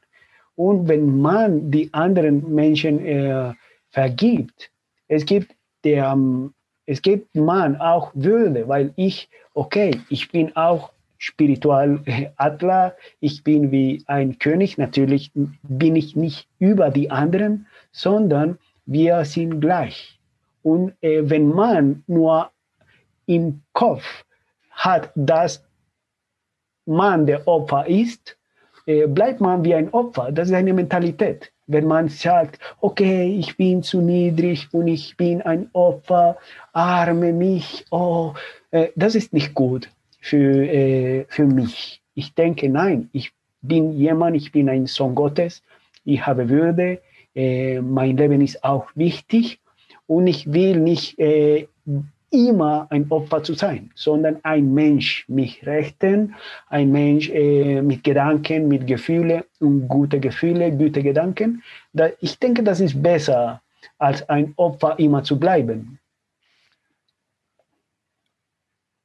Und 0.56 0.88
wenn 0.88 1.20
man 1.20 1.70
die 1.70 1.88
anderen 1.92 2.52
Menschen 2.52 3.54
vergibt, 3.90 4.72
es 5.06 5.24
gibt 5.24 5.54
der, 5.84 6.18
es 6.86 7.00
gibt 7.00 7.36
man 7.36 7.76
auch 7.76 8.10
Würde, 8.14 8.66
weil 8.66 8.92
ich, 8.96 9.28
okay, 9.54 9.90
ich 10.08 10.32
bin 10.32 10.56
auch 10.56 10.90
spiritual 11.20 12.00
äh, 12.06 12.30
Adler, 12.36 12.96
ich 13.20 13.44
bin 13.44 13.70
wie 13.70 14.02
ein 14.06 14.38
König, 14.38 14.78
natürlich 14.78 15.30
bin 15.62 15.94
ich 15.94 16.16
nicht 16.16 16.48
über 16.58 16.88
die 16.90 17.10
anderen, 17.10 17.66
sondern 17.92 18.58
wir 18.86 19.24
sind 19.26 19.60
gleich. 19.60 20.18
Und 20.62 20.94
äh, 21.02 21.20
wenn 21.22 21.48
man 21.48 22.02
nur 22.06 22.50
im 23.26 23.60
Kopf 23.74 24.24
hat, 24.70 25.12
dass 25.14 25.62
man 26.86 27.26
der 27.26 27.46
Opfer 27.46 27.86
ist, 27.86 28.38
äh, 28.86 29.06
bleibt 29.06 29.42
man 29.42 29.62
wie 29.62 29.74
ein 29.74 29.90
Opfer. 29.90 30.32
Das 30.32 30.48
ist 30.48 30.54
eine 30.54 30.72
Mentalität. 30.72 31.52
Wenn 31.66 31.86
man 31.86 32.08
sagt, 32.08 32.58
okay, 32.80 33.36
ich 33.38 33.56
bin 33.58 33.82
zu 33.82 34.00
niedrig 34.00 34.68
und 34.72 34.88
ich 34.88 35.16
bin 35.18 35.42
ein 35.42 35.68
Opfer, 35.74 36.38
arme 36.72 37.32
mich, 37.34 37.84
oh, 37.90 38.32
äh, 38.70 38.88
das 38.96 39.14
ist 39.14 39.34
nicht 39.34 39.54
gut 39.54 39.90
für, 40.20 40.66
äh, 40.66 41.24
für 41.28 41.46
mich. 41.46 42.02
Ich 42.14 42.34
denke, 42.34 42.68
nein, 42.68 43.08
ich 43.12 43.32
bin 43.62 43.92
jemand, 43.92 44.36
ich 44.36 44.52
bin 44.52 44.68
ein 44.68 44.86
Sohn 44.86 45.14
Gottes, 45.14 45.62
ich 46.04 46.26
habe 46.26 46.48
Würde, 46.48 47.00
äh, 47.34 47.80
mein 47.80 48.16
Leben 48.16 48.40
ist 48.40 48.64
auch 48.64 48.88
wichtig 48.94 49.60
und 50.06 50.26
ich 50.26 50.52
will 50.52 50.78
nicht 50.78 51.18
äh, 51.18 51.66
immer 52.30 52.86
ein 52.90 53.10
Opfer 53.10 53.42
zu 53.42 53.54
sein, 53.54 53.90
sondern 53.94 54.38
ein 54.44 54.72
Mensch 54.72 55.28
mich 55.28 55.66
rechten, 55.66 56.34
ein 56.68 56.90
Mensch 56.92 57.28
äh, 57.30 57.82
mit 57.82 58.04
Gedanken, 58.04 58.68
mit 58.68 58.86
Gefühlen 58.86 59.42
und 59.58 59.88
gute 59.88 60.20
Gefühle, 60.20 60.70
gute 60.70 61.02
Gedanken. 61.02 61.62
Da, 61.92 62.08
ich 62.20 62.38
denke, 62.38 62.62
das 62.62 62.80
ist 62.80 63.02
besser, 63.02 63.62
als 63.98 64.28
ein 64.28 64.52
Opfer 64.56 64.98
immer 64.98 65.22
zu 65.22 65.38
bleiben. 65.38 65.98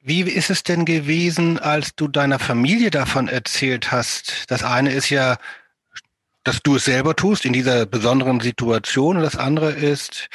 Wie 0.08 0.22
ist 0.22 0.52
es 0.52 0.62
denn 0.62 0.86
gewesen, 0.86 1.58
als 1.58 1.96
du 1.96 2.08
deiner 2.08 2.38
Familie 2.38 2.92
davon 2.92 3.28
erzählt 3.28 3.92
hast? 3.92 4.52
Das 4.52 4.64
eine 4.64 4.92
ist 4.92 5.10
ja, 5.10 5.38
dass 6.44 6.62
du 6.62 6.76
es 6.76 6.86
selber 6.86 7.16
tust 7.16 7.44
in 7.44 7.54
dieser 7.54 7.88
besonderen 7.88 8.40
Situation 8.40 9.18
und 9.18 9.24
das 9.24 9.36
andere 9.36 9.72
ist, 9.72 10.30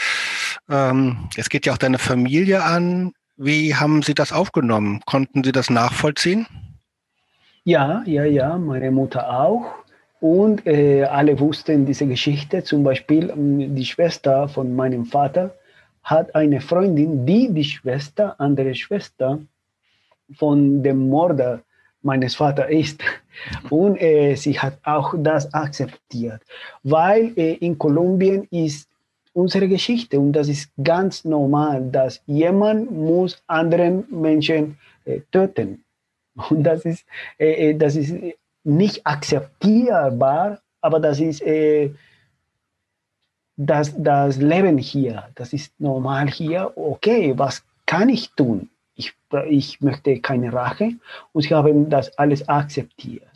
ähm, 0.69 1.29
es 1.37 1.49
geht 1.49 1.67
ja 1.67 1.73
auch 1.73 1.79
deine 1.79 2.01
Familie 2.01 2.65
an. 2.65 3.13
Wie 3.37 3.77
haben 3.77 4.03
Sie 4.03 4.13
das 4.13 4.33
aufgenommen? 4.33 5.03
Konnten 5.07 5.45
Sie 5.45 5.53
das 5.53 5.71
nachvollziehen? 5.71 6.49
Ja, 7.63 8.03
ja, 8.07 8.25
ja, 8.25 8.59
meine 8.59 8.91
Mutter 8.91 9.31
auch. 9.31 9.67
Und 10.19 10.67
äh, 10.67 11.05
alle 11.05 11.39
wussten 11.39 11.87
diese 11.87 12.09
Geschichte. 12.09 12.65
Zum 12.65 12.83
Beispiel 12.83 13.31
ähm, 13.31 13.77
die 13.77 13.87
Schwester 13.87 14.49
von 14.49 14.75
meinem 14.75 15.05
Vater 15.05 15.55
hat 16.03 16.35
eine 16.35 16.61
Freundin, 16.61 17.25
die 17.25 17.55
die 17.55 17.63
Schwester, 17.63 18.35
andere 18.41 18.75
Schwester 18.75 19.39
von 20.37 20.83
dem 20.83 21.09
Mörder 21.09 21.63
meines 22.03 22.35
Vaters 22.35 22.71
ist. 22.71 23.03
Und 23.71 24.01
äh, 24.01 24.35
sie 24.35 24.59
hat 24.59 24.79
auch 24.83 25.15
das 25.17 25.53
akzeptiert, 25.53 26.43
weil 26.83 27.33
äh, 27.37 27.55
in 27.55 27.79
Kolumbien 27.79 28.47
ist 28.51 28.89
unsere 29.33 29.69
Geschichte 29.69 30.19
und 30.19 30.33
das 30.33 30.49
ist 30.49 30.71
ganz 30.83 31.25
normal, 31.25 31.89
dass 31.91 32.21
jemand 32.27 32.91
muss 32.91 33.43
anderen 33.47 34.05
Menschen 34.11 34.79
äh, 35.05 35.21
töten. 35.31 35.85
Und 36.49 36.65
das 36.65 36.85
ist, 36.85 37.05
äh, 37.39 37.71
äh, 37.71 37.75
das 37.75 37.97
ist 37.97 38.15
nicht 38.65 39.07
akzeptierbar, 39.07 40.61
aber 40.81 41.01
das 41.01 41.21
ist 41.21 41.43
äh, 41.43 41.91
das, 43.57 43.95
das 43.97 44.39
Leben 44.39 44.79
hier, 44.79 45.29
das 45.35 45.53
ist 45.53 45.79
normal 45.79 46.29
hier. 46.29 46.73
Okay, 46.77 47.35
was 47.37 47.63
kann 47.87 48.09
ich 48.09 48.31
tun? 48.33 48.71
Ich, 49.33 49.47
ich 49.49 49.81
möchte 49.81 50.21
keine 50.21 50.53
Rache 50.53 50.93
und 51.33 51.43
sie 51.43 51.55
haben 51.55 51.91
das 51.91 52.17
alles 52.19 52.49
akzeptiert. 52.49 53.31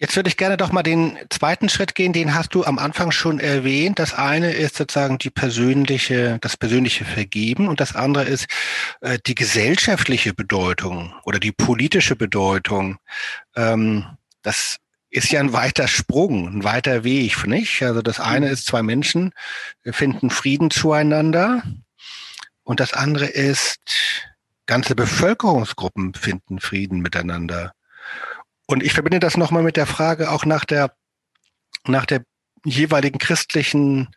Jetzt 0.00 0.14
würde 0.14 0.28
ich 0.28 0.36
gerne 0.36 0.56
doch 0.56 0.70
mal 0.70 0.84
den 0.84 1.18
zweiten 1.28 1.68
Schritt 1.68 1.96
gehen, 1.96 2.12
den 2.12 2.32
hast 2.32 2.54
du 2.54 2.64
am 2.64 2.78
Anfang 2.78 3.10
schon 3.10 3.40
erwähnt. 3.40 3.98
Das 3.98 4.14
eine 4.14 4.52
ist 4.52 4.76
sozusagen 4.76 5.18
die 5.18 5.30
persönliche, 5.30 6.38
das 6.40 6.56
persönliche 6.56 7.04
Vergeben 7.04 7.66
und 7.66 7.80
das 7.80 7.96
andere 7.96 8.22
ist 8.22 8.46
äh, 9.00 9.18
die 9.26 9.34
gesellschaftliche 9.34 10.34
Bedeutung 10.34 11.12
oder 11.24 11.40
die 11.40 11.50
politische 11.50 12.14
Bedeutung. 12.14 12.98
Ähm, 13.56 14.04
das 14.42 14.76
ist 15.10 15.32
ja 15.32 15.40
ein 15.40 15.52
weiter 15.52 15.88
Sprung, 15.88 16.46
ein 16.46 16.64
weiter 16.64 17.02
Weg, 17.02 17.48
nicht? 17.48 17.82
Also 17.82 18.00
das 18.00 18.20
eine 18.20 18.46
mhm. 18.46 18.52
ist, 18.52 18.66
zwei 18.66 18.84
Menschen 18.84 19.32
finden 19.84 20.30
Frieden 20.30 20.70
zueinander 20.70 21.64
und 22.68 22.80
das 22.80 22.92
andere 22.92 23.24
ist, 23.24 23.80
ganze 24.66 24.94
Bevölkerungsgruppen 24.94 26.12
finden 26.12 26.60
Frieden 26.60 27.00
miteinander. 27.00 27.72
Und 28.66 28.82
ich 28.82 28.92
verbinde 28.92 29.20
das 29.20 29.38
nochmal 29.38 29.62
mit 29.62 29.78
der 29.78 29.86
Frage 29.86 30.30
auch 30.30 30.44
nach 30.44 30.66
der, 30.66 30.92
nach 31.86 32.04
der 32.04 32.24
jeweiligen 32.66 33.18
christlichen 33.18 34.14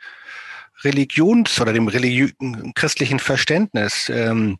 Religions- 0.83 1.61
oder 1.61 1.71
dem 1.71 1.87
Religi 1.87 2.35
christlichen 2.75 3.19
Verständnis. 3.19 4.09
Ähm, 4.09 4.57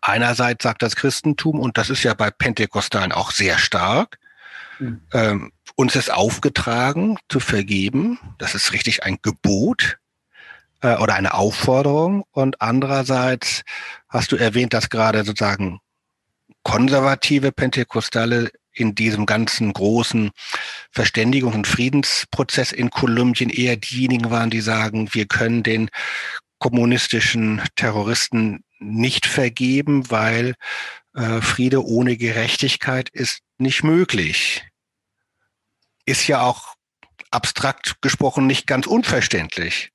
einerseits 0.00 0.62
sagt 0.62 0.80
das 0.82 0.94
Christentum, 0.94 1.58
und 1.58 1.78
das 1.78 1.90
ist 1.90 2.04
ja 2.04 2.14
bei 2.14 2.30
Pentekostalen 2.30 3.10
auch 3.10 3.32
sehr 3.32 3.58
stark, 3.58 4.20
mhm. 4.78 5.02
ähm, 5.12 5.52
uns 5.74 5.96
ist 5.96 6.12
aufgetragen 6.12 7.18
zu 7.28 7.40
vergeben. 7.40 8.20
Das 8.38 8.54
ist 8.54 8.72
richtig 8.72 9.02
ein 9.02 9.18
Gebot 9.20 9.98
äh, 10.82 10.96
oder 10.96 11.14
eine 11.14 11.34
Aufforderung. 11.34 12.24
Und 12.30 12.60
andererseits 12.60 13.62
hast 14.08 14.32
du 14.32 14.36
erwähnt, 14.36 14.74
dass 14.74 14.90
gerade 14.90 15.24
sozusagen 15.24 15.80
konservative 16.62 17.52
Pentekostale 17.52 18.50
in 18.72 18.94
diesem 18.94 19.26
ganzen 19.26 19.72
großen 19.72 20.30
Verständigungs- 20.94 21.54
und 21.54 21.66
Friedensprozess 21.66 22.72
in 22.72 22.90
Kolumbien 22.90 23.50
eher 23.50 23.76
diejenigen 23.76 24.30
waren, 24.30 24.50
die 24.50 24.60
sagen, 24.60 25.12
wir 25.12 25.26
können 25.26 25.62
den 25.62 25.90
kommunistischen 26.58 27.62
Terroristen 27.74 28.64
nicht 28.78 29.26
vergeben, 29.26 30.10
weil 30.10 30.54
äh, 31.14 31.40
Friede 31.40 31.84
ohne 31.84 32.16
Gerechtigkeit 32.16 33.08
ist 33.08 33.40
nicht 33.58 33.82
möglich. 33.82 34.64
Ist 36.06 36.26
ja 36.28 36.42
auch 36.42 36.74
abstrakt 37.30 38.00
gesprochen 38.00 38.46
nicht 38.46 38.66
ganz 38.66 38.86
unverständlich. 38.86 39.90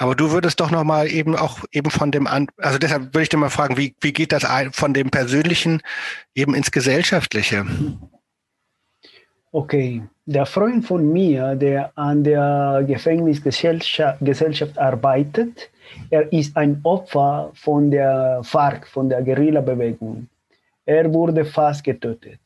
Aber 0.00 0.14
du 0.14 0.30
würdest 0.30 0.60
doch 0.60 0.70
nochmal 0.70 1.10
eben 1.10 1.34
auch 1.34 1.64
eben 1.72 1.90
von 1.90 2.12
dem 2.12 2.28
an, 2.28 2.46
also 2.58 2.78
deshalb 2.78 3.12
würde 3.14 3.22
ich 3.22 3.30
dir 3.30 3.36
mal 3.36 3.50
fragen, 3.50 3.76
wie, 3.76 3.96
wie 4.00 4.12
geht 4.12 4.30
das 4.30 4.46
von 4.70 4.94
dem 4.94 5.10
Persönlichen 5.10 5.82
eben 6.36 6.54
ins 6.54 6.70
Gesellschaftliche? 6.70 7.66
Okay, 9.50 10.02
der 10.24 10.46
Freund 10.46 10.86
von 10.86 11.12
mir, 11.12 11.56
der 11.56 11.90
an 11.96 12.22
der 12.22 12.84
Gefängnisgesellschaft 12.86 14.18
Gesellschaft 14.20 14.78
arbeitet, 14.78 15.68
er 16.10 16.32
ist 16.32 16.56
ein 16.56 16.78
Opfer 16.84 17.50
von 17.54 17.90
der 17.90 18.40
FARC, 18.44 18.86
von 18.86 19.08
der 19.08 19.22
Guerilla-Bewegung. 19.22 20.28
Er 20.86 21.12
wurde 21.12 21.44
fast 21.44 21.82
getötet. 21.82 22.40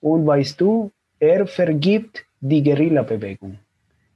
Und 0.00 0.26
weißt 0.26 0.58
du, 0.58 0.90
er 1.18 1.46
vergibt 1.46 2.24
die 2.40 2.62
Guerilla-Bewegung. 2.62 3.58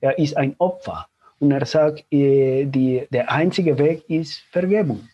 Er 0.00 0.18
ist 0.18 0.34
ein 0.34 0.54
Opfer. 0.56 1.08
Und 1.40 1.50
er 1.50 1.66
sagt, 1.66 2.04
äh, 2.12 2.64
die, 2.66 3.06
der 3.10 3.30
einzige 3.30 3.78
Weg 3.78 4.08
ist 4.08 4.40
Vergebung. 4.50 5.08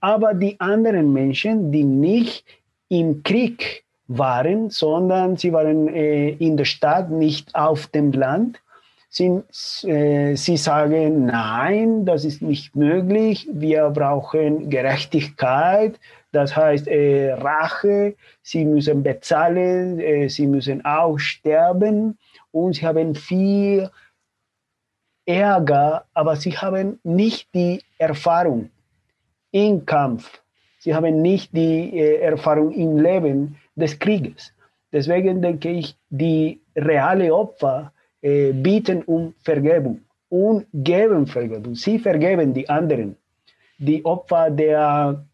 Aber 0.00 0.34
die 0.34 0.58
anderen 0.60 1.12
Menschen, 1.12 1.72
die 1.72 1.84
nicht 1.84 2.44
im 2.88 3.22
Krieg 3.22 3.84
waren, 4.06 4.70
sondern 4.70 5.36
sie 5.36 5.52
waren 5.52 5.88
äh, 5.88 6.30
in 6.30 6.56
der 6.56 6.64
Stadt, 6.64 7.10
nicht 7.10 7.54
auf 7.54 7.88
dem 7.88 8.12
Land, 8.12 8.60
sind, 9.10 9.44
äh, 9.84 10.34
sie 10.34 10.56
sagen, 10.56 11.26
nein, 11.26 12.04
das 12.04 12.24
ist 12.24 12.42
nicht 12.42 12.76
möglich, 12.76 13.48
wir 13.50 13.90
brauchen 13.90 14.70
Gerechtigkeit, 14.70 15.98
das 16.32 16.54
heißt 16.54 16.86
äh, 16.88 17.32
Rache, 17.32 18.14
sie 18.42 18.64
müssen 18.64 19.02
bezahlen, 19.02 19.98
äh, 19.98 20.28
sie 20.28 20.46
müssen 20.46 20.84
auch 20.84 21.18
sterben. 21.18 22.18
Und 22.50 22.74
sie 22.74 22.86
haben 22.86 23.14
viel 23.14 23.90
Ärger, 25.28 26.04
aber 26.14 26.36
sie 26.36 26.52
haben 26.52 26.98
nicht 27.04 27.48
die 27.54 27.82
Erfahrung 27.98 28.70
im 29.50 29.84
Kampf. 29.84 30.40
Sie 30.78 30.94
haben 30.94 31.20
nicht 31.20 31.54
die 31.54 31.98
äh, 31.98 32.20
Erfahrung 32.20 32.72
im 32.72 32.96
Leben 32.96 33.56
des 33.76 33.98
Krieges. 33.98 34.54
Deswegen 34.90 35.42
denke 35.42 35.68
ich, 35.68 35.96
die 36.08 36.60
reale 36.74 37.34
Opfer 37.34 37.92
äh, 38.22 38.52
bieten 38.52 39.02
um 39.02 39.34
Vergebung 39.42 40.00
und 40.30 40.66
geben 40.72 41.26
Vergebung. 41.26 41.74
Sie 41.74 41.98
vergeben 41.98 42.54
die 42.54 42.66
anderen. 42.68 43.16
Die 43.78 44.02
Opfer 44.06 44.50
der 44.50 45.26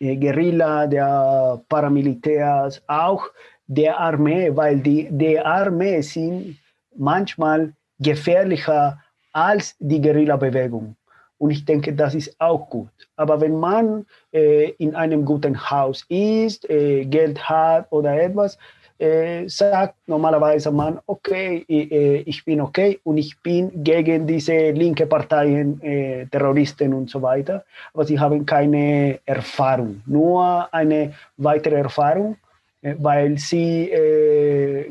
äh, 0.00 0.16
Guerilla, 0.16 0.88
der 0.88 1.62
Paramilitärs, 1.68 2.82
auch 2.88 3.26
der 3.68 3.96
Armee, 3.96 4.50
weil 4.56 4.80
die, 4.80 5.06
die 5.08 5.38
Armee 5.38 6.00
sind 6.00 6.58
manchmal 6.96 7.72
gefährlicher 8.00 8.98
als 9.32 9.76
die 9.78 10.00
Guerilla-Bewegung. 10.00 10.96
Und 11.38 11.50
ich 11.50 11.64
denke, 11.64 11.94
das 11.94 12.14
ist 12.14 12.36
auch 12.38 12.68
gut. 12.68 12.90
Aber 13.16 13.40
wenn 13.40 13.58
man 13.58 14.04
äh, 14.30 14.70
in 14.72 14.94
einem 14.94 15.24
guten 15.24 15.58
Haus 15.70 16.04
ist, 16.08 16.68
äh, 16.68 17.06
Geld 17.06 17.48
hat 17.48 17.86
oder 17.90 18.20
etwas, 18.20 18.58
äh, 19.00 19.48
sagt 19.48 19.94
normalerweise 20.06 20.70
man, 20.70 21.00
okay, 21.06 21.64
äh, 21.66 22.18
ich 22.26 22.44
bin 22.44 22.60
okay 22.60 23.00
und 23.04 23.16
ich 23.16 23.40
bin 23.40 23.82
gegen 23.82 24.26
diese 24.26 24.72
linke 24.72 25.06
Parteien, 25.06 25.80
äh, 25.80 26.26
Terroristen 26.26 26.92
und 26.92 27.08
so 27.08 27.22
weiter. 27.22 27.64
Aber 27.94 28.04
sie 28.04 28.20
haben 28.20 28.44
keine 28.44 29.18
Erfahrung, 29.24 30.02
nur 30.04 30.68
eine 30.74 31.14
weitere 31.38 31.76
Erfahrung, 31.76 32.36
äh, 32.82 32.94
weil 32.98 33.38
sie 33.38 33.90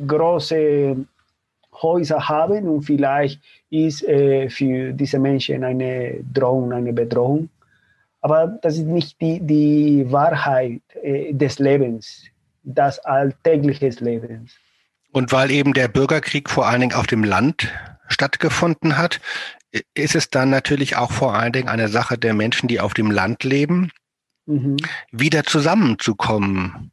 große 0.08 0.98
Häuser 1.82 2.28
haben 2.28 2.68
und 2.68 2.84
vielleicht 2.84 3.42
ist 3.70 4.04
äh, 4.04 4.50
für 4.50 4.94
diese 4.94 5.20
Menschen 5.20 5.64
eine 5.64 6.24
Drohung, 6.34 6.72
eine 6.74 6.94
Bedrohung. 6.94 7.50
Aber 8.22 8.48
das 8.62 8.76
ist 8.76 8.86
nicht 8.86 9.20
die, 9.22 9.40
die 9.40 10.06
Wahrheit 10.12 10.82
äh, 11.02 11.34
des 11.34 11.60
Lebens, 11.60 12.24
das 12.64 13.00
alltäglichen 13.00 13.92
Lebens. 14.04 14.52
Und 15.12 15.32
weil 15.32 15.52
eben 15.52 15.74
der 15.74 15.88
Bürgerkrieg 15.88 16.50
vor 16.50 16.68
allen 16.68 16.82
Dingen 16.82 16.94
auf 16.94 17.08
dem 17.08 17.24
Land 17.24 17.72
stattgefunden 18.10 18.98
hat, 18.98 19.22
ist 19.94 20.16
es 20.16 20.30
dann 20.30 20.50
natürlich 20.50 20.98
auch 20.98 21.12
vor 21.12 21.36
allen 21.36 21.54
Dingen 21.54 21.70
eine 21.70 21.88
Sache 21.88 22.18
der 22.18 22.34
Menschen, 22.34 22.68
die 22.68 22.80
auf 22.80 22.94
dem 22.94 23.12
Land 23.12 23.44
leben, 23.44 23.92
mhm. 24.46 24.78
wieder 25.12 25.44
zusammenzukommen. 25.44 26.92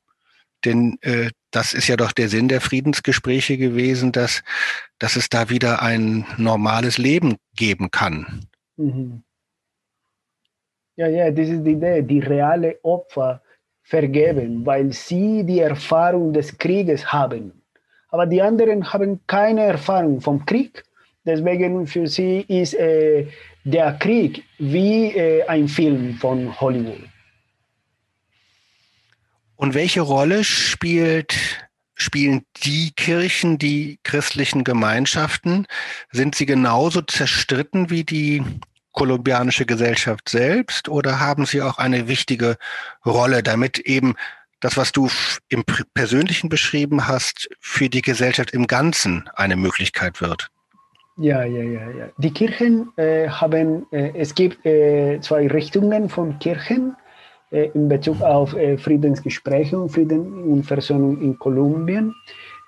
Denn 0.65 0.99
äh, 1.01 1.31
das 1.57 1.73
ist 1.73 1.89
ja 1.89 1.97
doch 1.97 2.13
der 2.13 2.29
Sinn 2.29 2.49
der 2.49 2.61
Friedensgespräche 2.61 3.57
gewesen, 3.57 4.13
dass, 4.13 4.45
dass 4.99 5.17
es 5.17 5.31
da 5.31 5.49
wieder 5.49 5.81
ein 5.81 6.27
normales 6.37 6.99
Leben 6.99 7.37
geben 7.57 7.91
kann. 7.91 8.45
Mhm. 8.77 9.23
Ja, 10.97 11.09
ja, 11.09 11.31
das 11.31 11.49
ist 11.49 11.65
die 11.65 11.73
Idee, 11.73 12.03
die 12.03 12.21
reale 12.21 12.79
Opfer 12.83 13.41
vergeben, 13.83 14.67
weil 14.67 14.93
sie 14.93 15.45
die 15.45 15.61
Erfahrung 15.61 16.35
des 16.35 16.59
Krieges 16.59 17.11
haben. 17.11 17.63
Aber 18.11 18.27
die 18.27 18.43
anderen 18.43 18.93
haben 18.93 19.21
keine 19.27 19.63
Erfahrung 19.63 20.21
vom 20.21 20.45
Krieg. 20.45 20.85
Deswegen 21.25 21.87
für 21.87 22.07
sie 22.07 22.45
ist 22.49 22.75
äh, 22.75 23.29
der 23.65 23.95
Krieg 23.95 24.45
wie 24.59 25.07
äh, 25.17 25.43
ein 25.47 25.69
Film 25.69 26.15
von 26.21 26.61
Hollywood. 26.61 27.09
Und 29.57 29.75
welche 29.75 30.03
Rolle 30.03 30.45
spielt 30.45 31.35
spielen 31.97 32.43
die 32.63 32.93
Kirchen, 32.95 33.59
die 33.59 33.99
christlichen 34.05 34.65
Gemeinschaften, 34.65 35.67
sind 36.13 36.35
sie 36.35 36.47
genauso 36.47 37.01
zerstritten 37.01 37.91
wie 37.91 38.05
die 38.05 38.43
kolumbianische 38.93 39.67
Gesellschaft 39.67 40.29
selbst 40.29 40.89
oder 40.89 41.21
haben 41.21 41.47
sie 41.47 41.63
auch 41.63 41.79
eine 41.79 42.09
wichtige 42.09 42.57
Rolle, 43.05 43.43
damit 43.43 43.79
eben 43.79 44.15
das, 44.61 44.77
was 44.77 44.93
du 44.93 45.09
im 45.49 45.65
Persönlichen 45.95 46.49
beschrieben 46.49 47.07
hast, 47.07 47.49
für 47.61 47.89
die 47.89 48.03
Gesellschaft 48.03 48.53
im 48.53 48.67
Ganzen 48.67 49.29
eine 49.35 49.57
Möglichkeit 49.57 50.21
wird? 50.21 50.51
Ja, 51.19 51.45
ja, 51.45 51.63
ja, 51.63 51.91
ja. 51.91 52.09
Die 52.19 52.31
Kirchen 52.31 52.93
äh, 52.97 53.29
haben, 53.29 53.87
äh, 53.91 54.13
es 54.15 54.35
gibt 54.35 54.65
äh, 54.67 55.19
zwei 55.21 55.47
Richtungen 55.47 56.11
von 56.11 56.39
Kirchen 56.39 56.95
in 57.51 57.89
Bezug 57.89 58.21
auf 58.23 58.55
äh, 58.55 58.77
Friedensgespräche 58.77 59.79
und 59.79 59.91
Frieden 59.91 60.43
und 60.45 60.65
Versöhnung 60.65 61.21
in 61.21 61.39
Kolumbien. 61.39 62.15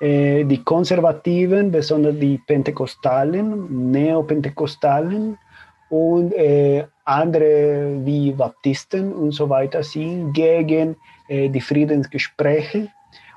Äh, 0.01 0.45
die 0.45 0.63
Konservativen, 0.63 1.71
besonders 1.71 2.19
die 2.19 2.39
Pentekostalen, 2.47 3.91
Neopentekostalen 3.91 5.39
und 5.91 6.35
andere 7.05 7.99
wie 8.05 8.33
Baptisten 8.33 9.11
und 9.11 9.33
so 9.33 9.49
weiter 9.49 9.83
sind 9.83 10.35
gegen 10.35 10.97
die 11.31 11.61
Friedensgespräche 11.63 12.89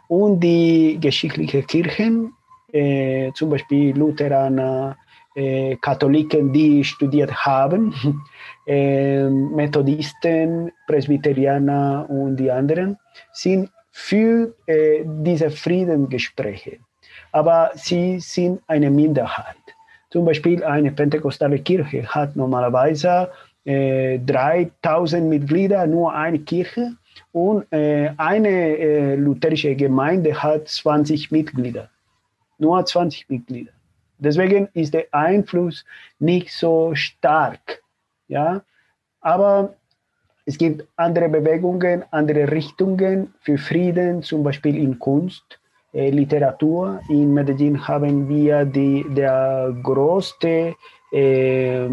und 0.10 0.41
die 0.41 0.97
geschichtlichen 0.99 1.65
Kirchen 1.65 2.34
äh, 2.73 3.32
zum 3.34 3.49
Beispiel 3.49 3.95
Lutheraner, 3.97 4.97
äh, 5.36 5.75
Katholiken, 5.77 6.51
die 6.51 6.84
studiert 6.84 7.34
haben, 7.34 7.93
äh, 7.93 8.08
Methodisten, 8.65 10.71
Presbyterianer 10.88 12.06
und 12.10 12.38
die 12.38 12.52
anderen, 12.52 12.97
sind 13.32 13.69
für 13.91 14.54
äh, 14.67 15.04
diese 15.06 15.50
Friedensgespräche. 15.50 16.78
Aber 17.32 17.71
sie 17.76 18.19
sind 18.19 18.62
eine 18.67 18.89
Minderheit. 18.89 19.56
Zum 20.10 20.26
Beispiel 20.26 20.63
eine 20.63 20.91
pentekostale 20.91 21.60
Kirche 21.60 22.06
hat 22.08 22.36
normalerweise 22.36 23.32
äh, 23.65 24.19
3000 24.19 25.28
Mitglieder, 25.28 25.88
nur 25.88 26.13
eine 26.13 26.39
Kirche. 26.39 26.93
Und 27.34 27.71
äh, 27.71 28.12
eine 28.17 29.15
lutherische 29.15 29.76
Gemeinde 29.76 30.41
hat 30.41 30.67
20 30.67 31.32
Mitglieder 31.32 31.89
nur 32.62 32.86
20 32.86 33.30
Mitglieder. 33.30 33.74
Deswegen 34.19 34.69
ist 34.74 34.93
der 34.93 35.08
Einfluss 35.12 35.84
nicht 36.19 36.54
so 36.54 36.93
stark. 36.93 37.81
Ja? 38.32 38.63
Aber 39.20 39.76
es 40.46 40.58
gibt 40.58 40.88
andere 40.96 41.30
Bewegungen, 41.30 42.04
andere 42.12 42.50
Richtungen 42.50 43.34
für 43.41 43.58
Frieden, 43.58 44.24
zum 44.24 44.41
Beispiel 44.41 44.76
in 44.78 44.98
Kunst, 44.98 45.60
äh, 45.94 46.10
Literatur. 46.10 47.02
In 47.10 47.34
Medellin 47.34 47.88
haben 47.88 48.28
wir 48.28 48.65
die, 48.65 49.06
der 49.10 49.76
größte 49.84 50.74
äh, 51.12 51.86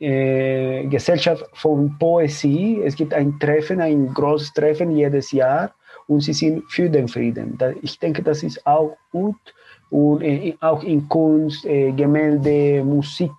äh, 0.00 0.86
Gesellschaft 0.86 1.44
von 1.54 1.98
Poesie. 1.98 2.80
Es 2.84 2.94
gibt 2.94 3.12
ein 3.12 3.38
Treffen, 3.38 3.80
ein 3.80 4.14
großes 4.14 4.52
Treffen 4.54 4.92
jedes 4.92 5.32
Jahr 5.32 5.74
und 6.06 6.20
sie 6.20 6.32
sind 6.32 6.62
für 6.70 6.88
den 6.88 7.08
Frieden. 7.08 7.58
Ich 7.82 7.98
denke, 7.98 8.22
das 8.22 8.42
ist 8.42 8.64
auch 8.66 8.96
gut 9.10 9.54
und 9.90 10.22
äh, 10.22 10.54
auch 10.60 10.82
in 10.84 11.08
Kunst, 11.08 11.66
äh, 11.66 11.90
Gemälde, 11.92 12.82
Musik 12.84 13.32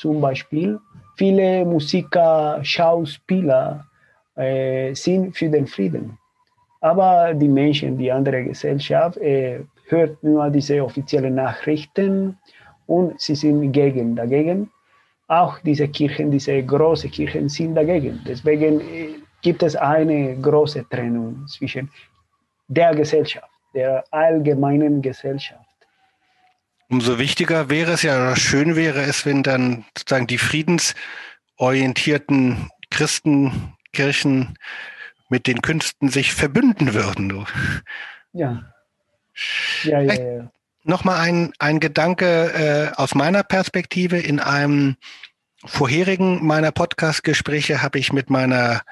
zum 0.00 0.20
Beispiel. 0.20 0.78
Viele 1.16 1.64
Musiker, 1.64 2.58
Schauspieler 2.62 3.84
äh, 4.34 4.94
sind 4.94 5.36
für 5.36 5.50
den 5.50 5.66
Frieden. 5.66 6.18
Aber 6.80 7.34
die 7.34 7.48
Menschen, 7.48 7.98
die 7.98 8.10
andere 8.10 8.44
Gesellschaft, 8.44 9.18
äh, 9.18 9.60
hört 9.88 10.22
nur 10.22 10.48
diese 10.48 10.82
offiziellen 10.82 11.34
Nachrichten 11.34 12.38
und 12.86 13.20
sie 13.20 13.34
sind 13.34 13.72
gegen, 13.72 14.16
dagegen. 14.16 14.70
Auch 15.28 15.58
diese 15.58 15.86
Kirchen, 15.88 16.30
diese 16.30 16.62
großen 16.62 17.10
Kirchen 17.10 17.48
sind 17.48 17.74
dagegen. 17.74 18.20
Deswegen 18.26 18.80
äh, 18.80 19.14
gibt 19.42 19.62
es 19.62 19.76
eine 19.76 20.34
große 20.40 20.88
Trennung 20.88 21.46
zwischen 21.46 21.90
der 22.68 22.94
Gesellschaft, 22.94 23.50
der 23.74 24.02
allgemeinen 24.10 25.02
Gesellschaft. 25.02 25.69
Umso 26.90 27.18
wichtiger 27.20 27.70
wäre 27.70 27.92
es 27.92 28.02
ja, 28.02 28.16
oder 28.16 28.34
schön 28.34 28.74
wäre 28.74 29.02
es, 29.02 29.24
wenn 29.24 29.44
dann 29.44 29.84
sozusagen 29.96 30.26
die 30.26 30.38
friedensorientierten 30.38 32.68
Christenkirchen 32.90 34.58
mit 35.28 35.46
den 35.46 35.62
Künsten 35.62 36.08
sich 36.08 36.34
verbünden 36.34 36.92
würden. 36.92 37.46
Ja. 38.32 38.64
Ja, 39.84 40.00
ja, 40.00 40.14
ja. 40.14 40.50
Nochmal 40.82 41.20
ein, 41.20 41.52
ein 41.60 41.78
Gedanke 41.78 42.50
äh, 42.52 42.90
aus 42.96 43.14
meiner 43.14 43.44
Perspektive. 43.44 44.18
In 44.18 44.40
einem 44.40 44.96
vorherigen 45.64 46.44
meiner 46.44 46.72
Podcast-Gespräche 46.72 47.82
habe 47.82 48.00
ich 48.00 48.12
mit 48.12 48.30
meiner 48.30 48.82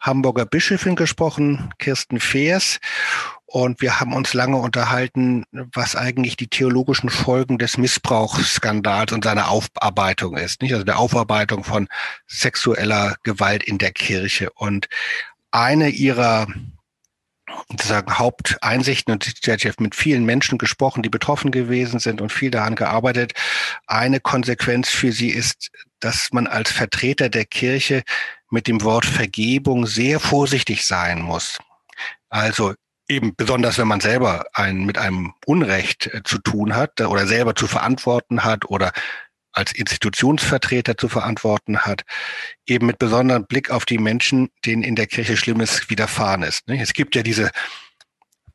Hamburger 0.00 0.46
Bischöfin 0.46 0.96
gesprochen, 0.96 1.70
Kirsten 1.78 2.18
Feers. 2.18 2.80
Und 3.52 3.82
wir 3.82 4.00
haben 4.00 4.14
uns 4.14 4.32
lange 4.32 4.56
unterhalten, 4.56 5.44
was 5.52 5.94
eigentlich 5.94 6.38
die 6.38 6.48
theologischen 6.48 7.10
Folgen 7.10 7.58
des 7.58 7.76
Missbrauchsskandals 7.76 9.12
und 9.12 9.24
seiner 9.24 9.50
Aufarbeitung 9.50 10.38
ist. 10.38 10.62
Nicht? 10.62 10.72
Also 10.72 10.86
der 10.86 10.98
Aufarbeitung 10.98 11.62
von 11.62 11.86
sexueller 12.26 13.16
Gewalt 13.24 13.62
in 13.62 13.76
der 13.76 13.92
Kirche. 13.92 14.50
Und 14.52 14.88
eine 15.50 15.90
ihrer 15.90 16.46
sozusagen 17.68 18.18
Haupteinsichten 18.18 19.12
und 19.12 19.30
sie 19.42 19.52
hat 19.52 19.80
mit 19.80 19.94
vielen 19.94 20.24
Menschen 20.24 20.56
gesprochen, 20.56 21.02
die 21.02 21.10
betroffen 21.10 21.50
gewesen 21.50 22.00
sind 22.00 22.22
und 22.22 22.32
viel 22.32 22.50
daran 22.50 22.74
gearbeitet. 22.74 23.34
Eine 23.86 24.20
Konsequenz 24.20 24.88
für 24.88 25.12
sie 25.12 25.28
ist, 25.28 25.70
dass 26.00 26.30
man 26.32 26.46
als 26.46 26.72
Vertreter 26.72 27.28
der 27.28 27.44
Kirche 27.44 28.02
mit 28.48 28.66
dem 28.66 28.80
Wort 28.80 29.04
Vergebung 29.04 29.86
sehr 29.86 30.20
vorsichtig 30.20 30.86
sein 30.86 31.20
muss. 31.20 31.58
Also 32.30 32.72
eben 33.12 33.34
besonders, 33.36 33.78
wenn 33.78 33.88
man 33.88 34.00
selber 34.00 34.46
ein, 34.52 34.84
mit 34.84 34.98
einem 34.98 35.34
Unrecht 35.46 36.06
äh, 36.06 36.22
zu 36.24 36.38
tun 36.38 36.74
hat 36.74 37.00
oder 37.00 37.26
selber 37.26 37.54
zu 37.54 37.66
verantworten 37.66 38.44
hat 38.44 38.64
oder 38.66 38.92
als 39.52 39.72
Institutionsvertreter 39.72 40.96
zu 40.96 41.08
verantworten 41.08 41.80
hat, 41.80 42.04
eben 42.66 42.86
mit 42.86 42.98
besonderem 42.98 43.46
Blick 43.46 43.70
auf 43.70 43.84
die 43.84 43.98
Menschen, 43.98 44.48
denen 44.64 44.82
in 44.82 44.96
der 44.96 45.06
Kirche 45.06 45.36
Schlimmes 45.36 45.90
widerfahren 45.90 46.42
ist. 46.42 46.62
Es 46.68 46.94
gibt 46.94 47.14
ja 47.14 47.22
diese 47.22 47.50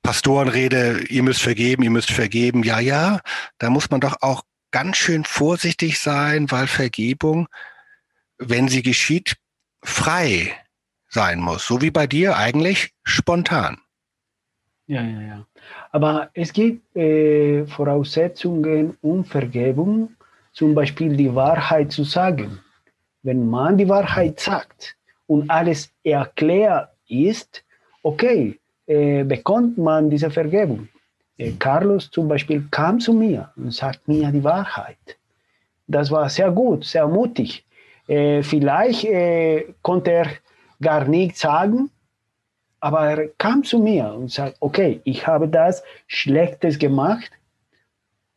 Pastorenrede, 0.01 1.03
ihr 1.09 1.21
müsst 1.21 1.41
vergeben, 1.41 1.83
ihr 1.83 1.91
müsst 1.91 2.11
vergeben. 2.11 2.63
Ja, 2.63 2.79
ja, 2.79 3.19
da 3.59 3.69
muss 3.69 3.91
man 3.91 4.01
doch 4.01 4.17
auch 4.21 4.43
ganz 4.71 4.97
schön 4.97 5.23
vorsichtig 5.23 5.99
sein, 5.99 6.49
weil 6.49 6.67
Vergebung, 6.67 7.47
wenn 8.37 8.67
sie 8.67 8.81
geschieht, 8.81 9.35
frei 9.83 10.55
sein 11.09 11.39
muss. 11.39 11.65
So 11.65 11.81
wie 11.81 11.91
bei 11.91 12.07
dir 12.07 12.37
eigentlich 12.37 12.93
spontan. 13.03 13.79
Ja, 14.87 15.01
ja, 15.01 15.21
ja. 15.21 15.45
Aber 15.91 16.29
es 16.33 16.53
gibt 16.53 16.95
äh, 16.95 17.65
Voraussetzungen, 17.65 18.97
um 19.01 19.25
Vergebung 19.25 20.15
zum 20.53 20.73
Beispiel 20.73 21.15
die 21.15 21.33
Wahrheit 21.35 21.91
zu 21.91 22.03
sagen. 22.03 22.59
Wenn 23.21 23.49
man 23.49 23.77
die 23.77 23.89
Wahrheit 23.89 24.39
sagt 24.39 24.95
und 25.27 25.49
alles 25.49 25.91
erklärt 26.03 26.89
ist, 27.09 27.63
okay, 28.01 28.59
äh, 28.87 29.25
bekommt 29.25 29.77
man 29.77 30.09
diese 30.09 30.31
Vergebung. 30.31 30.87
Äh, 31.37 31.51
Carlos 31.59 32.09
zum 32.09 32.29
Beispiel 32.29 32.65
kam 32.71 33.01
zu 33.01 33.13
mir 33.13 33.51
und 33.57 33.73
sagt 33.73 34.07
mir 34.07 34.31
die 34.31 34.43
Wahrheit. 34.43 35.17
Das 35.87 36.09
war 36.11 36.29
sehr 36.29 36.51
gut, 36.51 36.85
sehr 36.85 37.07
mutig. 37.07 37.65
Äh, 38.07 38.41
vielleicht 38.41 39.03
äh, 39.03 39.73
konnte 39.81 40.11
er 40.11 40.27
gar 40.81 41.05
nichts 41.05 41.41
sagen, 41.41 41.89
aber 42.79 43.01
er 43.01 43.27
kam 43.37 43.63
zu 43.63 43.79
mir 43.79 44.13
und 44.13 44.31
sagt, 44.31 44.57
okay, 44.59 45.01
ich 45.03 45.25
habe 45.27 45.47
das 45.47 45.83
Schlechtes 46.07 46.77
gemacht, 46.79 47.31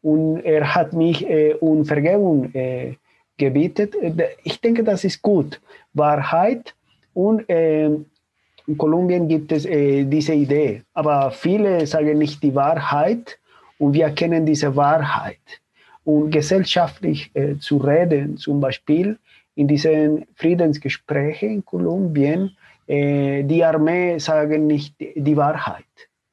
und 0.02 0.40
er 0.44 0.74
hat 0.74 0.92
mich 0.92 1.28
äh, 1.28 1.54
um 1.54 1.84
Vergebung 1.84 2.52
äh, 2.54 2.94
gebeten. 3.36 3.88
Ich 4.44 4.60
denke, 4.60 4.82
das 4.82 5.04
ist 5.04 5.20
gut. 5.20 5.60
Wahrheit 5.92 6.74
und 7.14 7.48
äh, 7.50 7.86
in 8.66 8.78
Kolumbien 8.78 9.28
gibt 9.28 9.52
es 9.52 9.66
äh, 9.66 10.04
diese 10.04 10.34
Idee, 10.34 10.82
aber 10.94 11.30
viele 11.32 11.86
sagen 11.86 12.18
nicht 12.18 12.42
die 12.42 12.54
Wahrheit 12.54 13.38
und 13.78 13.94
wir 13.94 14.10
kennen 14.10 14.46
diese 14.46 14.76
Wahrheit. 14.76 15.38
Und 16.04 16.30
gesellschaftlich 16.30 17.30
äh, 17.34 17.56
zu 17.58 17.76
reden, 17.76 18.36
zum 18.36 18.60
Beispiel 18.60 19.18
in 19.54 19.68
diesen 19.68 20.26
Friedensgesprächen 20.34 21.50
in 21.50 21.64
Kolumbien, 21.64 22.56
äh, 22.90 23.44
die 23.44 23.64
Armee 23.64 24.18
sagen 24.18 24.66
nicht 24.66 24.94
die 24.98 25.36
Wahrheit. 25.36 25.84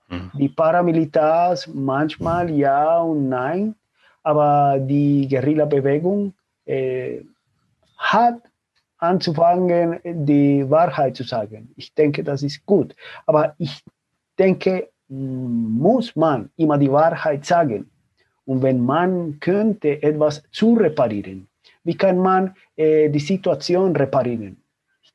Mhm. 0.10 0.32
Die 0.34 0.50
Paramilitars 0.50 1.68
manchmal 1.68 2.50
ja 2.50 3.00
und 3.00 3.30
nein, 3.30 3.76
aber 4.24 4.80
die 4.80 5.28
Guerilla-Bewegung 5.30 6.34
äh, 6.66 7.22
hat 7.98 8.42
anzufangen, 8.98 10.00
die 10.04 10.68
Wahrheit 10.68 11.16
zu 11.16 11.24
sagen. 11.24 11.70
Ich 11.76 11.94
denke, 11.94 12.24
das 12.24 12.42
ist 12.42 12.66
gut. 12.66 12.96
Aber 13.28 13.54
ich 13.60 13.84
denke 14.40 14.90
muss 15.10 16.16
man 16.16 16.50
immer 16.58 16.78
die 16.78 16.92
Wahrheit 16.92 17.46
sagen. 17.46 17.90
Und 18.46 18.62
wenn 18.62 18.80
man 18.80 19.40
könnte 19.40 20.02
etwas 20.02 20.44
zu 20.52 20.74
reparieren, 20.74 21.48
wie 21.84 21.96
kann 21.96 22.18
man 22.18 22.56
äh, 22.76 23.10
die 23.10 23.20
Situation 23.20 23.96
reparieren? 23.96 24.58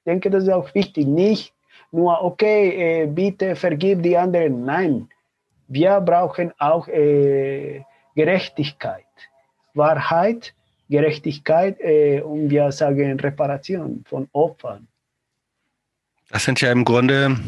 Ich 0.03 0.11
denke, 0.11 0.31
das 0.31 0.43
ist 0.43 0.51
auch 0.51 0.75
wichtig. 0.75 1.07
Nicht 1.07 1.55
nur, 1.93 2.21
okay, 2.25 3.03
äh, 3.03 3.07
bitte 3.07 3.55
vergib 3.55 4.03
die 4.03 4.17
anderen. 4.17 4.65
Nein, 4.65 5.09
wir 5.69 6.01
brauchen 6.01 6.53
auch 6.59 6.89
äh, 6.89 7.85
Gerechtigkeit, 8.17 9.07
Wahrheit, 9.75 10.55
Gerechtigkeit 10.91 11.79
äh, 11.81 12.21
und 12.21 12.51
wir 12.51 12.73
sagen 12.73 13.21
Reparation 13.21 14.03
von 14.09 14.29
Opfern. 14.33 14.89
Das 16.31 16.45
sind 16.45 16.61
ja 16.61 16.73
im 16.73 16.85
Grunde 16.85 17.39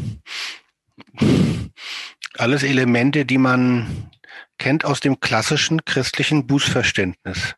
alles 2.37 2.63
Elemente, 2.63 3.25
die 3.25 3.37
man 3.37 4.09
kennt 4.57 4.85
aus 4.85 5.01
dem 5.01 5.19
klassischen 5.19 5.83
christlichen 5.83 6.47
Bußverständnis. 6.47 7.55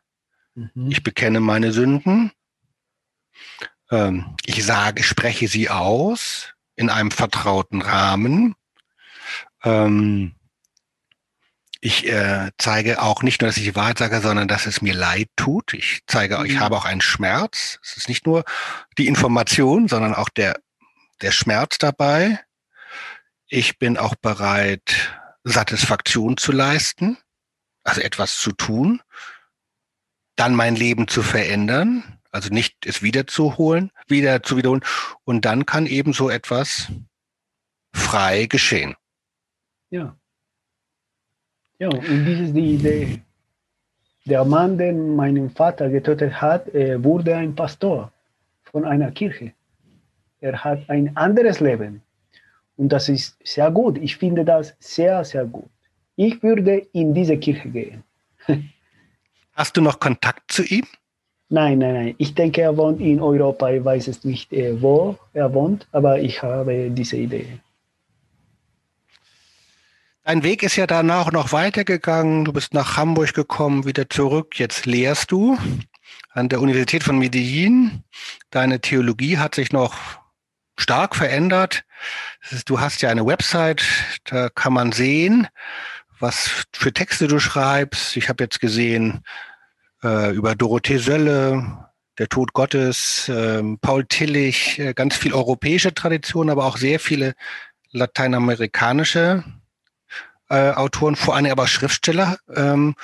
Mhm. 0.56 0.90
Ich 0.90 1.04
bekenne 1.04 1.38
meine 1.38 1.70
Sünden, 1.70 2.32
ähm, 3.90 4.36
ich 4.44 4.64
sage, 4.64 5.02
spreche 5.02 5.48
sie 5.48 5.70
aus 5.70 6.54
in 6.76 6.90
einem 6.90 7.10
vertrauten 7.10 7.82
Rahmen. 7.82 8.54
Ähm, 9.64 10.34
ich 11.80 12.08
äh, 12.08 12.50
zeige 12.58 13.02
auch 13.02 13.22
nicht 13.22 13.40
nur, 13.40 13.48
dass 13.48 13.56
ich 13.56 13.64
die 13.64 13.76
Wahrheit 13.76 13.98
sage, 13.98 14.20
sondern 14.20 14.48
dass 14.48 14.66
es 14.66 14.82
mir 14.82 14.94
leid 14.94 15.28
tut. 15.36 15.74
Ich 15.74 16.00
zeige, 16.06 16.38
mhm. 16.38 16.46
ich 16.46 16.58
habe 16.58 16.76
auch 16.76 16.84
einen 16.84 17.00
Schmerz. 17.00 17.78
Es 17.82 17.96
ist 17.96 18.08
nicht 18.08 18.26
nur 18.26 18.44
die 18.96 19.06
Information, 19.06 19.88
sondern 19.88 20.14
auch 20.14 20.28
der, 20.28 20.60
der 21.22 21.30
Schmerz 21.30 21.78
dabei. 21.78 22.40
Ich 23.46 23.78
bin 23.78 23.96
auch 23.96 24.14
bereit, 24.16 25.14
Satisfaktion 25.44 26.36
zu 26.36 26.52
leisten, 26.52 27.16
also 27.84 28.00
etwas 28.00 28.38
zu 28.38 28.52
tun, 28.52 29.00
dann 30.36 30.54
mein 30.54 30.76
Leben 30.76 31.08
zu 31.08 31.22
verändern, 31.22 32.17
also 32.30 32.52
nicht 32.52 32.86
es 32.86 33.02
wiederzuholen, 33.02 33.90
wieder 34.06 34.42
zu 34.42 34.56
wiederholen, 34.56 34.84
und 35.24 35.44
dann 35.44 35.66
kann 35.66 35.86
eben 35.86 36.12
so 36.12 36.30
etwas 36.30 36.90
frei 37.92 38.46
geschehen. 38.46 38.94
Ja. 39.90 40.16
Ja, 41.78 41.88
und 41.88 42.26
das 42.26 42.40
ist 42.40 42.54
die 42.54 42.74
Idee. 42.74 43.22
Der 44.24 44.44
Mann, 44.44 44.76
der 44.76 44.92
meinen 44.92 45.48
Vater 45.50 45.88
getötet 45.88 46.40
hat, 46.40 46.68
äh, 46.74 47.02
wurde 47.02 47.34
ein 47.36 47.54
Pastor 47.54 48.12
von 48.64 48.84
einer 48.84 49.10
Kirche. 49.12 49.52
Er 50.40 50.62
hat 50.64 50.88
ein 50.90 51.16
anderes 51.16 51.60
Leben. 51.60 52.02
Und 52.76 52.90
das 52.90 53.08
ist 53.08 53.36
sehr 53.44 53.70
gut. 53.70 53.98
Ich 53.98 54.16
finde 54.16 54.44
das 54.44 54.74
sehr, 54.78 55.24
sehr 55.24 55.44
gut. 55.44 55.70
Ich 56.16 56.42
würde 56.42 56.86
in 56.92 57.14
diese 57.14 57.36
Kirche 57.38 57.68
gehen. 57.68 58.04
Hast 59.52 59.76
du 59.76 59.80
noch 59.80 59.98
Kontakt 59.98 60.52
zu 60.52 60.62
ihm? 60.62 60.86
Nein, 61.50 61.78
nein, 61.78 61.94
nein. 61.94 62.14
Ich 62.18 62.34
denke, 62.34 62.60
er 62.60 62.76
wohnt 62.76 63.00
in 63.00 63.20
Europa. 63.20 63.70
Ich 63.70 63.84
weiß 63.84 64.08
es 64.08 64.24
nicht, 64.24 64.52
äh, 64.52 64.80
wo 64.82 65.16
er 65.32 65.52
wohnt, 65.54 65.86
aber 65.92 66.20
ich 66.20 66.42
habe 66.42 66.90
diese 66.90 67.16
Idee. 67.16 67.58
Dein 70.24 70.42
Weg 70.42 70.62
ist 70.62 70.76
ja 70.76 70.86
danach 70.86 71.32
noch 71.32 71.52
weitergegangen. 71.52 72.44
Du 72.44 72.52
bist 72.52 72.74
nach 72.74 72.98
Hamburg 72.98 73.32
gekommen, 73.32 73.86
wieder 73.86 74.10
zurück. 74.10 74.58
Jetzt 74.58 74.84
lehrst 74.84 75.32
du 75.32 75.56
an 76.32 76.50
der 76.50 76.60
Universität 76.60 77.02
von 77.02 77.18
Medellin. 77.18 78.04
Deine 78.50 78.80
Theologie 78.80 79.38
hat 79.38 79.54
sich 79.54 79.72
noch 79.72 79.96
stark 80.76 81.16
verändert. 81.16 81.84
Du 82.66 82.78
hast 82.78 83.00
ja 83.00 83.08
eine 83.08 83.24
Website, 83.24 83.82
da 84.24 84.50
kann 84.50 84.74
man 84.74 84.92
sehen, 84.92 85.48
was 86.20 86.66
für 86.72 86.92
Texte 86.92 87.26
du 87.26 87.40
schreibst. 87.40 88.14
Ich 88.18 88.28
habe 88.28 88.44
jetzt 88.44 88.60
gesehen 88.60 89.24
äh, 90.02 90.32
über 90.32 90.54
Dorothee 90.54 90.98
Sölle, 90.98 91.88
der 92.18 92.28
Tod 92.28 92.52
Gottes, 92.52 93.28
äh, 93.28 93.62
Paul 93.80 94.04
Tillich, 94.06 94.78
äh, 94.78 94.94
ganz 94.94 95.16
viel 95.16 95.32
europäische 95.32 95.94
Tradition, 95.94 96.50
aber 96.50 96.66
auch 96.66 96.76
sehr 96.76 97.00
viele 97.00 97.34
lateinamerikanische 97.92 99.44
äh, 100.50 100.72
Autoren, 100.72 101.16
vor 101.16 101.36
allem 101.36 101.50
aber 101.50 101.66
Schriftsteller. 101.66 102.38
Ähm, 102.54 102.94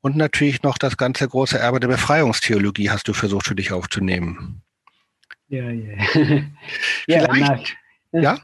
und 0.00 0.16
natürlich 0.16 0.62
noch 0.62 0.78
das 0.78 0.96
ganze 0.96 1.28
große 1.28 1.58
Erbe 1.58 1.80
der 1.80 1.88
Befreiungstheologie 1.88 2.90
hast 2.90 3.06
du 3.06 3.12
versucht 3.12 3.46
für 3.46 3.54
dich 3.54 3.72
aufzunehmen. 3.72 4.62
Ja, 5.48 5.70
ja. 5.70 5.96
ja, 7.06 7.28
nach, 7.28 7.60
ja? 8.10 8.38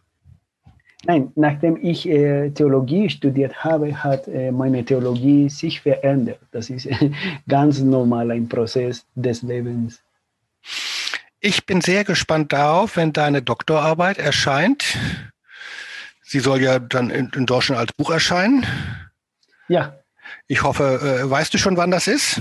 Nein, 1.05 1.31
nachdem 1.37 1.79
ich 1.81 2.09
äh, 2.09 2.51
Theologie 2.51 3.09
studiert 3.09 3.63
habe, 3.63 4.03
hat 4.03 4.27
äh, 4.27 4.51
meine 4.51 4.85
Theologie 4.85 5.49
sich 5.49 5.81
verändert. 5.81 6.41
Das 6.51 6.71
ist 6.71 6.89
ganz 7.49 7.79
normal 7.81 8.31
ein 8.33 8.49
Prozess 8.49 9.07
des 9.15 9.43
Lebens. 9.43 10.03
Ich 11.41 11.67
bin 11.67 11.81
sehr 11.81 12.03
gespannt 12.03 12.53
darauf, 12.53 12.97
wenn 12.97 13.13
deine 13.13 13.43
Doktorarbeit 13.43 14.19
erscheint. 14.19 14.99
Sie 16.23 16.41
soll 16.41 16.61
ja 16.61 16.81
dann 16.81 17.11
in, 17.11 17.31
in 17.35 17.47
Deutschland 17.47 17.81
als 17.81 17.93
Buch 17.93 18.11
erscheinen. 18.11 18.67
Ja. 19.69 19.95
Ich 20.49 20.65
hoffe, 20.65 21.23
äh, 21.23 21.31
weißt 21.31 21.55
du 21.55 21.59
schon, 21.59 21.77
wann 21.77 21.93
das 21.93 22.09
ist? 22.09 22.41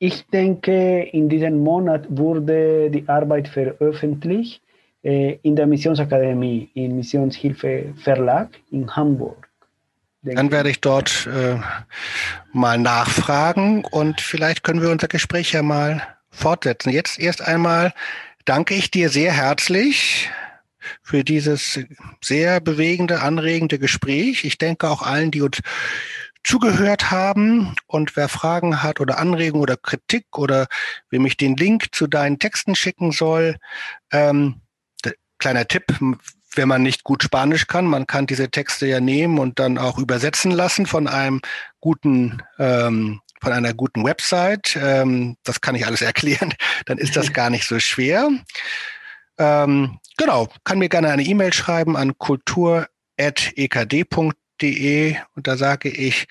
Ich 0.00 0.26
denke, 0.26 1.02
in 1.12 1.28
diesem 1.28 1.62
Monat 1.62 2.06
wurde 2.08 2.90
die 2.90 3.08
Arbeit 3.08 3.48
veröffentlicht 3.48 4.62
äh, 4.64 4.67
in 5.02 5.56
der 5.56 5.66
Missionsakademie, 5.66 6.70
im 6.74 6.96
Missionshilfe 6.96 7.94
Verlag 8.02 8.50
in 8.70 8.94
Hamburg. 8.94 9.48
Dann 10.22 10.50
werde 10.50 10.70
ich 10.70 10.80
dort 10.80 11.28
äh, 11.32 11.56
mal 12.52 12.78
nachfragen 12.78 13.84
und 13.84 14.20
vielleicht 14.20 14.64
können 14.64 14.82
wir 14.82 14.90
unser 14.90 15.08
Gespräch 15.08 15.52
ja 15.52 15.62
mal 15.62 16.02
fortsetzen. 16.30 16.90
Jetzt 16.90 17.18
erst 17.18 17.40
einmal 17.40 17.94
danke 18.44 18.74
ich 18.74 18.90
dir 18.90 19.10
sehr 19.10 19.32
herzlich 19.32 20.28
für 21.02 21.22
dieses 21.22 21.78
sehr 22.22 22.60
bewegende, 22.60 23.20
anregende 23.20 23.78
Gespräch. 23.78 24.44
Ich 24.44 24.58
denke 24.58 24.88
auch 24.88 25.02
allen, 25.02 25.30
die 25.30 25.42
uns 25.42 25.60
zugehört 26.44 27.10
haben. 27.10 27.74
Und 27.86 28.16
wer 28.16 28.28
Fragen 28.28 28.82
hat 28.82 29.00
oder 29.00 29.18
Anregungen 29.18 29.62
oder 29.62 29.76
Kritik 29.76 30.26
oder 30.36 30.66
wem 31.10 31.26
ich 31.26 31.36
den 31.36 31.56
Link 31.56 31.94
zu 31.94 32.06
deinen 32.06 32.38
Texten 32.38 32.74
schicken 32.74 33.12
soll, 33.12 33.56
ähm, 34.12 34.60
kleiner 35.38 35.66
Tipp, 35.66 35.84
wenn 36.54 36.68
man 36.68 36.82
nicht 36.82 37.04
gut 37.04 37.22
Spanisch 37.22 37.66
kann, 37.66 37.86
man 37.86 38.06
kann 38.06 38.26
diese 38.26 38.50
Texte 38.50 38.86
ja 38.86 39.00
nehmen 39.00 39.38
und 39.38 39.58
dann 39.58 39.78
auch 39.78 39.98
übersetzen 39.98 40.50
lassen 40.50 40.86
von 40.86 41.06
einem 41.06 41.40
guten 41.80 42.42
ähm, 42.58 43.20
von 43.40 43.52
einer 43.52 43.72
guten 43.72 44.04
Website. 44.04 44.76
Ähm, 44.80 45.36
das 45.44 45.60
kann 45.60 45.76
ich 45.76 45.86
alles 45.86 46.02
erklären. 46.12 46.54
Dann 46.86 46.98
ist 46.98 47.16
das 47.16 47.32
gar 47.32 47.50
nicht 47.50 47.68
so 47.68 47.78
schwer. 47.78 48.30
Ähm, 49.38 49.98
genau, 50.16 50.48
kann 50.64 50.78
mir 50.78 50.88
gerne 50.88 51.10
eine 51.10 51.22
E-Mail 51.22 51.52
schreiben 51.52 51.96
an 51.96 52.18
kultur.ekd.de 52.18 52.88
www.ftf.de 54.58 55.16
und 55.34 55.46
da 55.46 55.56
sage 55.56 55.88
ich 55.88 56.26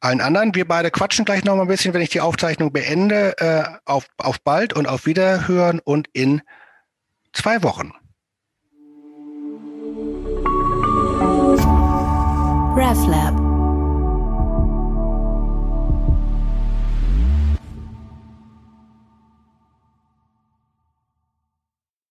allen 0.00 0.20
anderen, 0.20 0.54
wir 0.54 0.68
beide 0.68 0.90
quatschen 0.90 1.24
gleich 1.24 1.44
noch 1.44 1.56
mal 1.56 1.62
ein 1.62 1.68
bisschen, 1.68 1.94
wenn 1.94 2.02
ich 2.02 2.10
die 2.10 2.20
Aufzeichnung 2.20 2.72
beende. 2.72 3.38
Äh, 3.38 3.64
auf, 3.84 4.06
auf 4.18 4.40
bald 4.40 4.72
und 4.74 4.86
auf 4.86 5.06
Wiederhören 5.06 5.80
und 5.80 6.08
in 6.12 6.42
zwei 7.32 7.62
Wochen. 7.62 7.92
RefLab 12.76 13.45